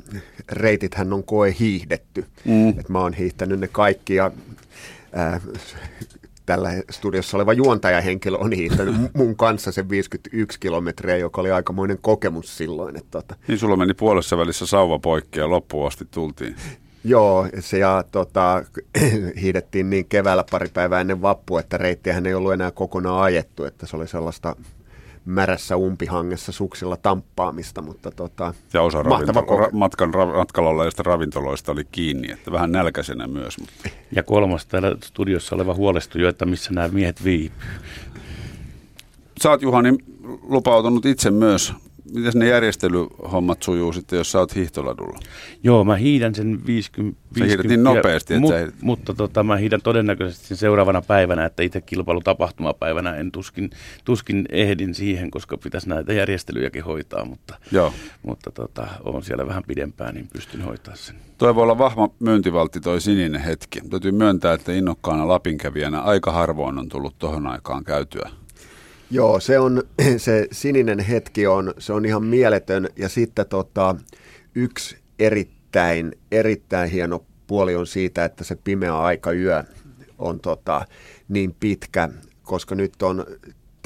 [0.53, 2.25] reitithän on koe hiihdetty.
[2.45, 2.69] Mm.
[2.69, 4.31] Et mä oon hiihtänyt ne kaikki ja
[5.13, 5.41] ää,
[6.47, 12.57] tällä studiossa oleva juontajahenkilö on hiihtänyt mun kanssa sen 51 kilometriä, joka oli aikamoinen kokemus
[12.57, 12.97] silloin.
[12.97, 13.37] Että tota.
[13.49, 16.57] Niin sulla meni puolessa välissä sauva poikki ja loppuun asti tultiin.
[17.09, 18.63] Joo, se ja tota,
[19.43, 23.87] hiidettiin niin keväällä pari päivää ennen vappua, että reittiähän ei ollut enää kokonaan ajettu, että
[23.87, 24.57] se oli sellaista
[25.25, 31.73] märässä umpihangessa suksilla tamppaamista, mutta tota, ja osa ravinto- ra- matkan ra- matkalla olleista ravintoloista
[31.73, 33.59] oli kiinni, että vähän nälkäisenä myös.
[33.59, 33.89] Mutta.
[34.13, 37.69] Ja kolmas täällä studiossa oleva huolestuja, että missä nämä miehet viipyy.
[39.43, 39.99] Sä oot Juhani
[40.43, 41.73] lupautunut itse myös
[42.15, 45.19] miten ne järjestelyhommat sujuu sitten, jos sä oot hiihtoladulla?
[45.63, 47.19] Joo, mä hiidän sen 50.
[47.39, 51.45] Sä hiidät niin nopeasti, että mut, sä Mutta tota, mä hiidän todennäköisesti sen seuraavana päivänä,
[51.45, 53.71] että itse kilpailutapahtumapäivänä en tuskin,
[54.05, 57.93] tuskin ehdin siihen, koska pitäisi näitä järjestelyjäkin hoitaa, mutta, Joo.
[58.23, 61.17] mutta tota, on siellä vähän pidempään, niin pystyn hoitaa sen.
[61.39, 63.81] Toi voi olla vahva myyntivaltti toi sininen hetki.
[63.91, 68.31] Täytyy myöntää, että innokkaana Lapinkävijänä aika harvoin on tullut tohon aikaan käytyä.
[69.11, 69.83] Joo, se on
[70.17, 73.97] se sininen hetki on, se on ihan mieletön ja sitten tota,
[74.55, 79.65] yksi erittäin, erittäin hieno puoli on siitä, että se pimeä aika yö
[80.19, 80.87] on tota,
[81.29, 82.09] niin pitkä,
[82.43, 83.27] koska nyt on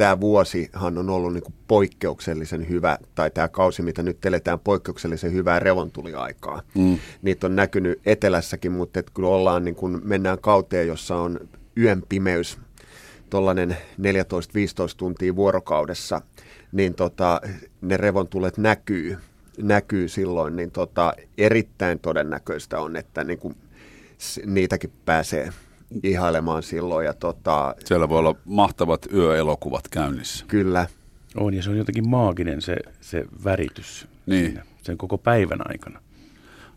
[0.00, 5.58] tämä vuosihan on ollut niin poikkeuksellisen hyvä, tai tämä kausi, mitä nyt eletään poikkeuksellisen hyvää
[5.58, 6.62] revontuliaikaa.
[6.74, 6.98] Mm.
[7.22, 11.40] Niitä on näkynyt etelässäkin, mutta et kyllä ollaan, niin kun mennään kauteen, jossa on
[11.76, 12.58] yön pimeys
[13.30, 14.04] tuollainen 14-15
[14.96, 16.22] tuntia vuorokaudessa,
[16.72, 17.40] niin tota,
[17.80, 19.18] ne revontulet näkyy,
[19.62, 23.56] näkyy silloin, niin tota, erittäin todennäköistä on, että niin kuin,
[24.46, 25.50] niitäkin pääsee
[26.02, 27.06] ihailemaan silloin.
[27.06, 30.44] Ja tota, Siellä voi olla mahtavat yöelokuvat käynnissä.
[30.48, 30.86] kyllä,
[31.36, 34.46] On, ja se on jotenkin maaginen se, se väritys Niin.
[34.46, 36.00] siinä, sen koko päivän aikana.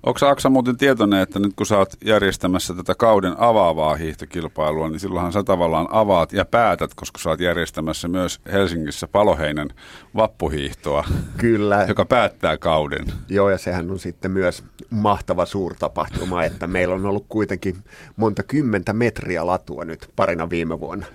[0.03, 4.99] Onko Aksa muuten tietoinen, että nyt kun sä oot järjestämässä tätä kauden avaavaa hiihtokilpailua, niin
[4.99, 9.69] silloinhan sä tavallaan avaat ja päätät, koska sä oot järjestämässä myös Helsingissä Paloheinän
[10.15, 11.03] vappuhiihtoa,
[11.37, 11.85] kyllä.
[11.87, 13.05] joka päättää kauden.
[13.29, 17.75] Joo, ja sehän on sitten myös mahtava suurtapahtuma, että meillä on ollut kuitenkin
[18.15, 21.05] monta kymmentä metriä latua nyt parina viime vuonna.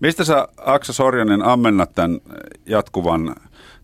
[0.00, 2.20] Mistä sä, Aksa Sorjonen, ammennat tämän
[2.66, 3.34] jatkuvan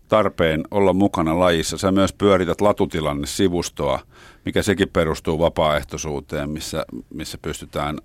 [0.09, 1.77] tarpeen olla mukana lajissa?
[1.77, 3.99] Sä myös pyörität latutilanne-sivustoa,
[4.45, 7.97] mikä sekin perustuu vapaaehtoisuuteen, missä, missä pystytään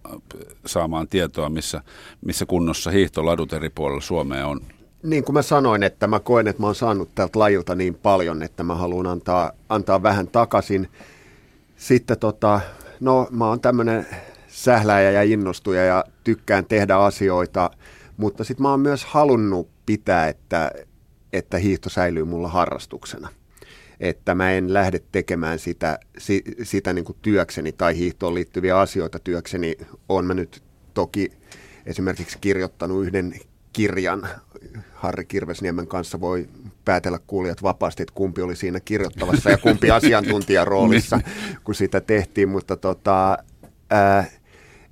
[0.67, 1.81] saamaan tietoa, missä,
[2.25, 4.61] missä kunnossa hiihtoladut eri puolilla Suomea on.
[5.03, 8.43] Niin kuin mä sanoin, että mä koen, että mä oon saanut tältä lajilta niin paljon,
[8.43, 10.89] että mä haluan antaa, antaa vähän takaisin.
[11.77, 12.61] Sitten tota,
[13.01, 14.07] no mä oon tämmönen
[14.49, 17.71] sähläjä ja innostuja ja tykkään tehdä asioita,
[18.17, 20.71] mutta sitten mä oon myös halunnut pitää, että,
[21.35, 23.29] että hiihto säilyy mulla harrastuksena.
[24.01, 29.19] Että mä en lähde tekemään sitä, si, sitä niin kuin työkseni tai hiihtoon liittyviä asioita
[29.19, 29.77] työkseni.
[30.09, 30.63] Oon mä nyt
[30.95, 31.33] toki
[31.87, 33.35] esimerkiksi kirjoittanut yhden
[33.73, 34.29] kirjan
[34.95, 36.49] Harri Kirvesniemen kanssa voi
[36.85, 41.21] päätellä kuulijat vapaasti, että kumpi oli siinä kirjoittavassa ja kumpi asiantuntijaroolissa,
[41.65, 43.39] kun sitä tehtiin, mutta tota,
[43.91, 44.25] ää,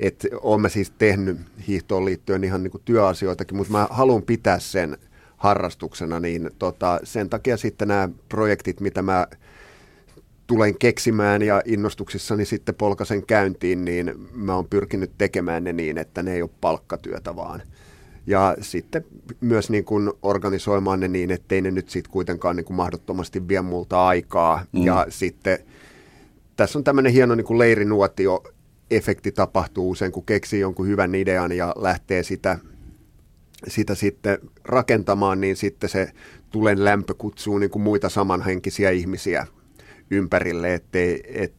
[0.00, 1.38] et olen mä siis tehnyt
[1.68, 4.98] hiihtoon liittyen ihan niin kuin työasioitakin, mutta mä haluan pitää sen
[5.42, 9.26] harrastuksena, niin tota, sen takia sitten nämä projektit, mitä mä
[10.46, 16.22] tulen keksimään ja innostuksissani sitten polkasen käyntiin, niin mä oon pyrkinyt tekemään ne niin, että
[16.22, 17.62] ne ei ole palkkatyötä vaan.
[18.26, 19.04] Ja sitten
[19.40, 23.62] myös niin kuin organisoimaan ne niin, ettei ne nyt sitten kuitenkaan niin kuin mahdottomasti vie
[23.62, 24.64] multa aikaa.
[24.72, 24.82] Mm.
[24.82, 25.58] Ja sitten
[26.56, 28.42] tässä on tämmöinen hieno niin kuin leirinuotio
[28.90, 32.58] efekti tapahtuu usein, kun keksii jonkun hyvän idean ja lähtee sitä,
[33.68, 36.12] sitä sitten rakentamaan, niin sitten se
[36.50, 39.46] tulen lämpö kutsuu niin kuin muita samanhenkisiä ihmisiä
[40.10, 41.54] ympärille, ettei, et,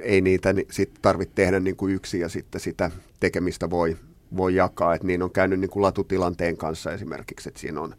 [0.00, 3.96] ei niitä ni- sit tarvitse tehdä niin kuin yksin ja sitten sitä tekemistä voi,
[4.36, 4.94] voi jakaa.
[4.94, 7.94] Et niin on käynyt niin kuin latutilanteen kanssa esimerkiksi, että siinä on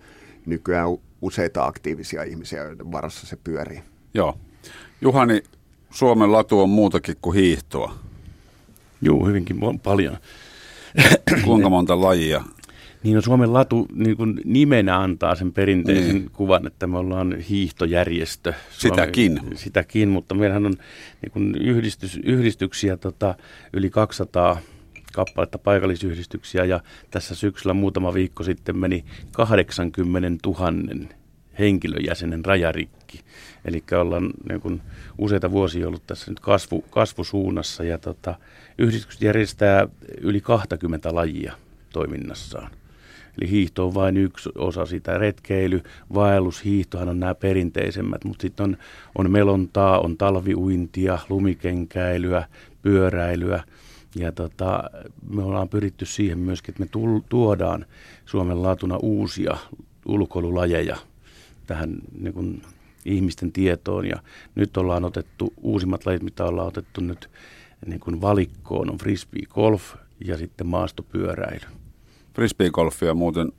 [0.46, 0.88] nykyään
[1.22, 3.82] useita aktiivisia ihmisiä, joiden varassa se pyörii.
[4.14, 4.38] Joo.
[5.02, 5.44] Juhani,
[5.90, 7.96] Suomen latu on muutakin kuin hiihtoa.
[9.02, 10.18] Joo, hyvinkin paljon.
[11.44, 12.44] Kuinka monta lajia?
[13.06, 16.30] Niin no Suomen latu niin kuin nimenä antaa sen perinteisen Niin.
[16.34, 18.54] kuvan, että me ollaan hiihtojärjestö.
[18.72, 19.38] Sitäkin.
[19.38, 20.74] Suomen, sitäkin, mutta meillähän on
[21.22, 23.36] niin kuin yhdistys, yhdistyksiä tota,
[23.74, 24.60] yli 200
[25.14, 26.80] kappaletta paikallisyhdistyksiä ja
[27.12, 31.08] tässä syksyllä muutama viikko sitten meni 80 000
[31.60, 33.20] henkilöjäsenen rajarikki.
[33.66, 34.82] Eli ollaan niin kuin
[35.18, 38.36] useita vuosia ollut tässä nyt kasvu, kasvusuunnassa ja tota,
[38.78, 39.88] yhdistykset järjestää
[40.22, 41.54] yli 20 lajia
[41.94, 42.72] toiminnassaan.
[43.42, 45.18] Eli hiihto on vain yksi osa sitä.
[45.18, 45.82] Retkeily,
[46.14, 48.78] vaellus, hiihtohan on nämä perinteisemmät, mutta sitten on,
[49.18, 52.48] on melontaa, on talviuintia, lumikenkäilyä,
[52.82, 53.64] pyöräilyä.
[54.16, 54.84] Ja tota,
[55.30, 57.86] me ollaan pyritty siihen myöskin, että me tul- tuodaan
[58.26, 59.58] Suomen laatuna uusia
[60.06, 60.98] ulkoilulajeja
[61.68, 62.62] tähän niin kuin,
[63.06, 64.06] ihmisten tietoon.
[64.06, 64.20] Ja
[64.56, 67.30] nyt ollaan otettu uusimmat lajit, mitä ollaan otettu nyt
[67.86, 71.66] niin kuin valikkoon, on frisbee golf ja sitten maastopyöräily.
[72.36, 73.52] Frisbeegolfia muuten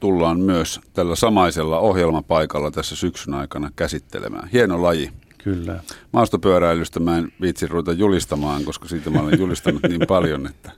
[0.00, 4.48] tullaan myös tällä samaisella ohjelmapaikalla tässä syksyn aikana käsittelemään.
[4.48, 5.10] Hieno laji.
[5.44, 5.80] Kyllä.
[6.12, 10.72] Maastopyöräilystä mä en viitsi ruveta julistamaan, koska siitä mä olen julistanut niin paljon, että,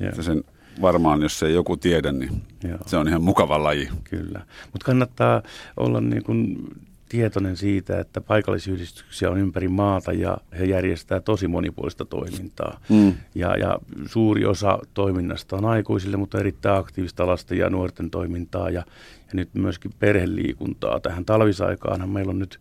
[0.00, 0.44] Ja, että sen
[0.82, 2.78] varmaan, jos ei joku tiedä, niin Joo.
[2.86, 3.88] se on ihan mukava laji.
[4.04, 4.40] Kyllä.
[4.72, 5.42] Mutta kannattaa
[5.76, 6.68] olla niin kun
[7.08, 12.80] tietoinen siitä, että paikallisyhdistyksiä on ympäri maata ja he järjestää tosi monipuolista toimintaa.
[12.88, 13.14] Mm.
[13.34, 18.84] Ja, ja suuri osa toiminnasta on aikuisille, mutta erittäin aktiivista lasten ja nuorten toimintaa ja,
[19.20, 21.00] ja nyt myöskin perheliikuntaa.
[21.00, 22.60] Tähän talvisaikaanhan meillä on nyt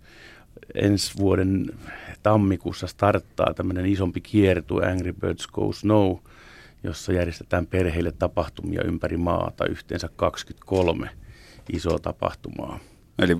[0.75, 1.65] ensi vuoden
[2.23, 6.17] tammikuussa starttaa tämmöinen isompi kiertue Angry Birds Go Snow,
[6.83, 11.09] jossa järjestetään perheille tapahtumia ympäri maata, yhteensä 23
[11.73, 12.79] isoa tapahtumaa.
[13.19, 13.37] Eli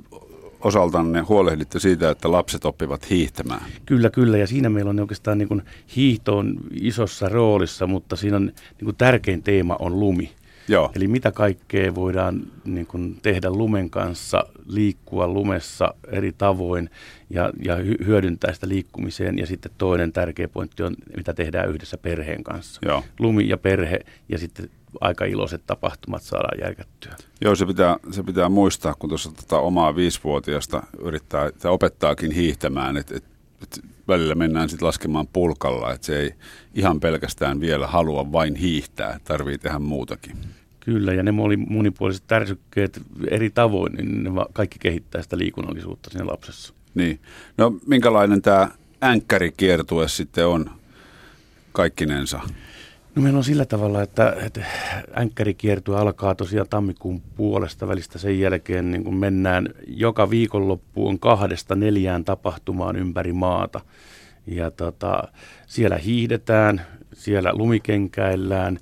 [0.61, 3.61] osaltanne huolehditte siitä, että lapset oppivat hiihtämään.
[3.85, 4.37] Kyllä, kyllä.
[4.37, 5.61] Ja siinä meillä on oikeastaan niin kuin
[5.95, 10.31] hiihto on isossa roolissa, mutta siinä on niin kuin tärkein teema on lumi.
[10.67, 10.91] Joo.
[10.95, 16.89] Eli mitä kaikkea voidaan niin kuin tehdä lumen kanssa, liikkua lumessa eri tavoin
[17.29, 19.37] ja, ja hyödyntää sitä liikkumiseen.
[19.37, 22.81] Ja sitten toinen tärkeä pointti on, mitä tehdään yhdessä perheen kanssa.
[22.85, 23.03] Joo.
[23.19, 23.99] Lumi ja perhe
[24.29, 24.69] ja sitten
[25.01, 27.15] aika iloiset tapahtumat saadaan järkättyä.
[27.41, 32.97] Joo, se pitää, se pitää muistaa, kun tuossa tota omaa viisivuotiaasta yrittää, tai opettaakin hiihtämään,
[32.97, 33.23] että et,
[33.63, 36.33] et välillä mennään sitten laskemaan pulkalla, että se ei
[36.75, 40.37] ihan pelkästään vielä halua vain hiihtää, tarvii tehdä muutakin.
[40.79, 41.31] Kyllä, ja ne
[41.69, 46.73] monipuoliset tärsykkeet eri tavoin, niin ne kaikki kehittää sitä liikunnallisuutta siinä lapsessa.
[46.95, 47.19] Niin.
[47.57, 48.71] No minkälainen tämä
[49.03, 50.71] änkkärikiertue sitten on
[51.71, 52.39] kaikkinensa?
[53.17, 54.65] No meillä on sillä tavalla, että, että
[55.19, 58.19] änkkärikiertue alkaa tosiaan tammikuun puolesta välistä.
[58.19, 63.81] Sen jälkeen niin kun mennään joka viikonloppuun kahdesta neljään tapahtumaan ympäri maata.
[64.47, 65.23] Ja tota,
[65.67, 66.81] siellä hiihdetään,
[67.13, 68.77] siellä lumikenkäillään,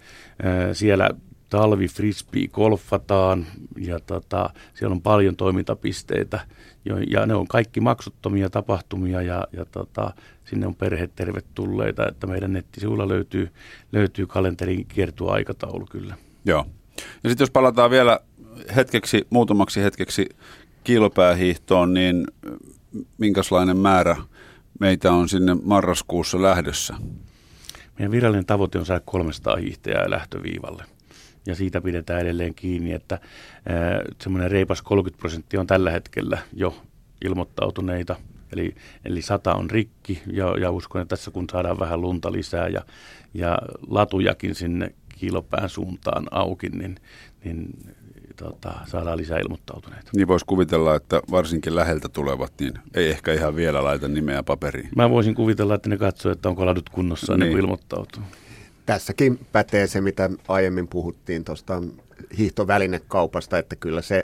[0.73, 1.09] siellä
[1.55, 3.45] talvi frisbee golfataan
[3.77, 6.39] ja tota, siellä on paljon toimintapisteitä
[6.85, 10.13] jo, ja ne on kaikki maksuttomia tapahtumia ja, ja tota,
[10.45, 13.49] sinne on perheet tervetulleita, että meidän nettisivuilla löytyy,
[13.91, 16.15] löytyy kalenterin kiertua aikataulu kyllä.
[16.45, 16.65] Joo.
[17.23, 18.19] Ja sitten jos palataan vielä
[18.75, 20.29] hetkeksi, muutamaksi hetkeksi
[20.83, 22.27] kilpäähiihtoon, niin
[23.17, 24.17] minkälainen määrä
[24.79, 26.93] meitä on sinne marraskuussa lähdössä?
[27.99, 30.94] Meidän virallinen tavoite on saada 300 hiihtäjää lähtöviivalle
[31.45, 33.19] ja siitä pidetään edelleen kiinni, että
[34.21, 36.75] semmoinen reipas 30 prosenttia on tällä hetkellä jo
[37.25, 38.15] ilmoittautuneita.
[38.53, 38.75] Eli,
[39.05, 42.81] eli sata on rikki ja, ja uskon, että tässä kun saadaan vähän lunta lisää ja,
[43.33, 46.95] ja latujakin sinne kilopään suuntaan auki, niin,
[47.43, 47.69] niin
[48.35, 50.11] tota, saadaan lisää ilmoittautuneita.
[50.15, 54.89] Niin voisi kuvitella, että varsinkin läheltä tulevat, niin ei ehkä ihan vielä laita nimeä paperiin.
[54.95, 57.49] Mä voisin kuvitella, että ne katsoo, että onko ladut kunnossa niin.
[57.49, 58.23] niin ilmoittautuu.
[58.85, 61.83] Tässäkin pätee se, mitä aiemmin puhuttiin tuosta
[62.37, 64.23] hiihtovälinekaupasta, että kyllä se,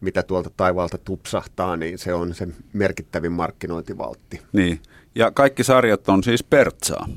[0.00, 4.42] mitä tuolta taivaalta tupsahtaa, niin se on se merkittävin markkinointivaltti.
[4.52, 4.80] Niin,
[5.14, 7.08] ja kaikki sarjat on siis Pertsaa.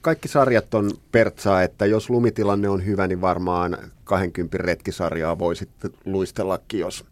[0.00, 5.90] Kaikki sarjat on Pertsaa, että jos lumitilanne on hyvä, niin varmaan 20 retkisarjaa voi sitten
[6.04, 7.04] luistellakin, jos,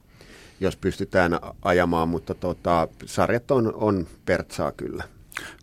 [0.61, 5.05] jos pystytään ajamaan, mutta tota, sarjat on, on Pertsaa kyllä.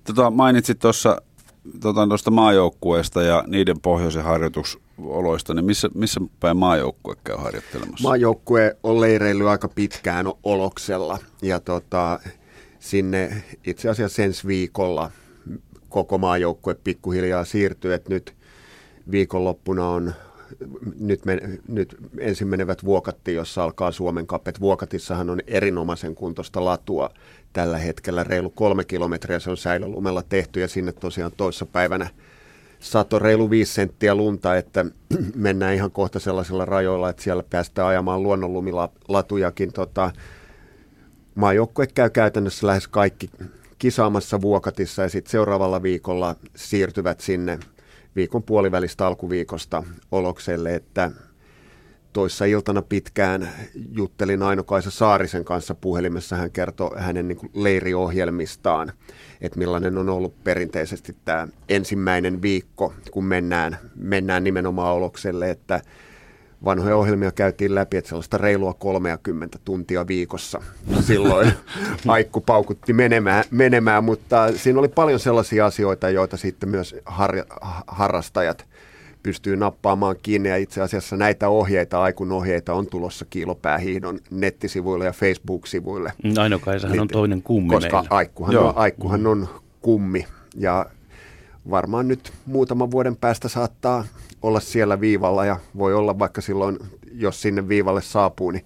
[0.03, 1.21] Tota, mainitsit tuossa
[2.09, 8.07] tuosta maajoukkueesta ja niiden pohjoisen harjoitusoloista, niin missä, missä päin maajoukkue käy harjoittelemassa?
[8.07, 12.19] Maajoukkue on leireillyt aika pitkään Oloksella ja tota,
[12.79, 15.11] sinne itse asiassa ensi viikolla
[15.89, 18.33] koko maajoukkue pikkuhiljaa siirtyy, että nyt
[19.11, 20.13] viikonloppuna on
[20.99, 24.59] nyt, me, nyt ensin menevät Vuokatti, jossa alkaa Suomen kapet.
[24.59, 27.09] Vuokatissahan on erinomaisen kuntoista latua
[27.55, 32.09] tällä hetkellä, reilu kolme kilometriä se on säilölumella tehty ja sinne tosiaan toissapäivänä
[32.79, 34.85] sato reilu viisi senttiä lunta, että
[35.35, 39.73] mennään ihan kohta sellaisilla rajoilla, että siellä päästään ajamaan luonnonlumilatujakin.
[39.73, 40.11] Tota,
[41.35, 43.29] maajoukkue käy käytännössä lähes kaikki
[43.79, 47.59] kisaamassa Vuokatissa ja sitten seuraavalla viikolla siirtyvät sinne
[48.15, 51.11] viikon puolivälistä alkuviikosta Olokselle, että
[52.15, 53.49] toissa iltana pitkään
[53.91, 56.35] juttelin Aino-Kaisa Saarisen kanssa puhelimessa.
[56.35, 58.91] Hän kertoi hänen niin leiriohjelmistaan,
[59.41, 65.81] että millainen on ollut perinteisesti tämä ensimmäinen viikko, kun mennään, mennään nimenomaan Olokselle, että
[66.65, 70.61] vanhoja ohjelmia käytiin läpi, että sellaista reilua 30 tuntia viikossa
[71.01, 71.53] silloin
[72.07, 77.35] aikku paukutti menemään, menemään, mutta siinä oli paljon sellaisia asioita, joita sitten myös har,
[77.87, 78.65] harrastajat
[79.25, 85.11] pystyy nappaamaan kiinni ja itse asiassa näitä ohjeita, aikun ohjeita on tulossa Kiilopäähiihdon nettisivuille ja
[85.11, 86.13] Facebook-sivuille.
[86.23, 88.15] Mm, Aino-Kaisahan on toinen kummi Koska meillä.
[88.15, 89.47] Aikkuhan, on, aikkuhan on
[89.81, 90.25] kummi
[90.57, 90.85] ja
[91.69, 94.05] varmaan nyt muutaman vuoden päästä saattaa
[94.41, 96.77] olla siellä viivalla ja voi olla vaikka silloin,
[97.11, 98.65] jos sinne viivalle saapuu, niin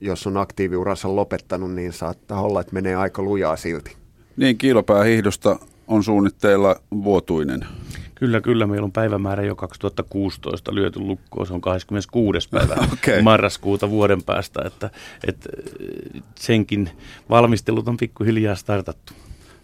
[0.00, 3.96] jos on aktiiviuransa lopettanut, niin saattaa olla, että menee aika lujaa silti.
[4.36, 7.66] Niin, kiilopäähiihdosta on suunnitteilla vuotuinen.
[8.18, 8.66] Kyllä, kyllä.
[8.66, 11.46] Meillä on päivämäärä jo 2016 lyöty lukkoon.
[11.46, 12.48] Se on 26.
[12.48, 13.22] päivä Okei.
[13.22, 14.62] marraskuuta vuoden päästä.
[14.64, 14.90] Että,
[15.26, 15.48] että
[16.34, 16.90] senkin
[17.30, 19.12] valmistelut on pikkuhiljaa startattu.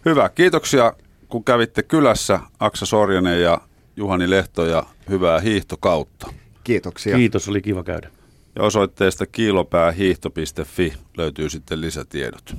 [0.05, 0.93] Hyvä, kiitoksia
[1.29, 3.61] kun kävitte kylässä Aksa Sorjanen ja
[3.95, 6.27] Juhani Lehto ja hyvää hiihtokautta.
[6.63, 7.15] Kiitoksia.
[7.15, 8.09] Kiitos, oli kiva käydä.
[8.55, 12.55] Ja osoitteesta kiilopäähiihto.fi löytyy sitten lisätiedot.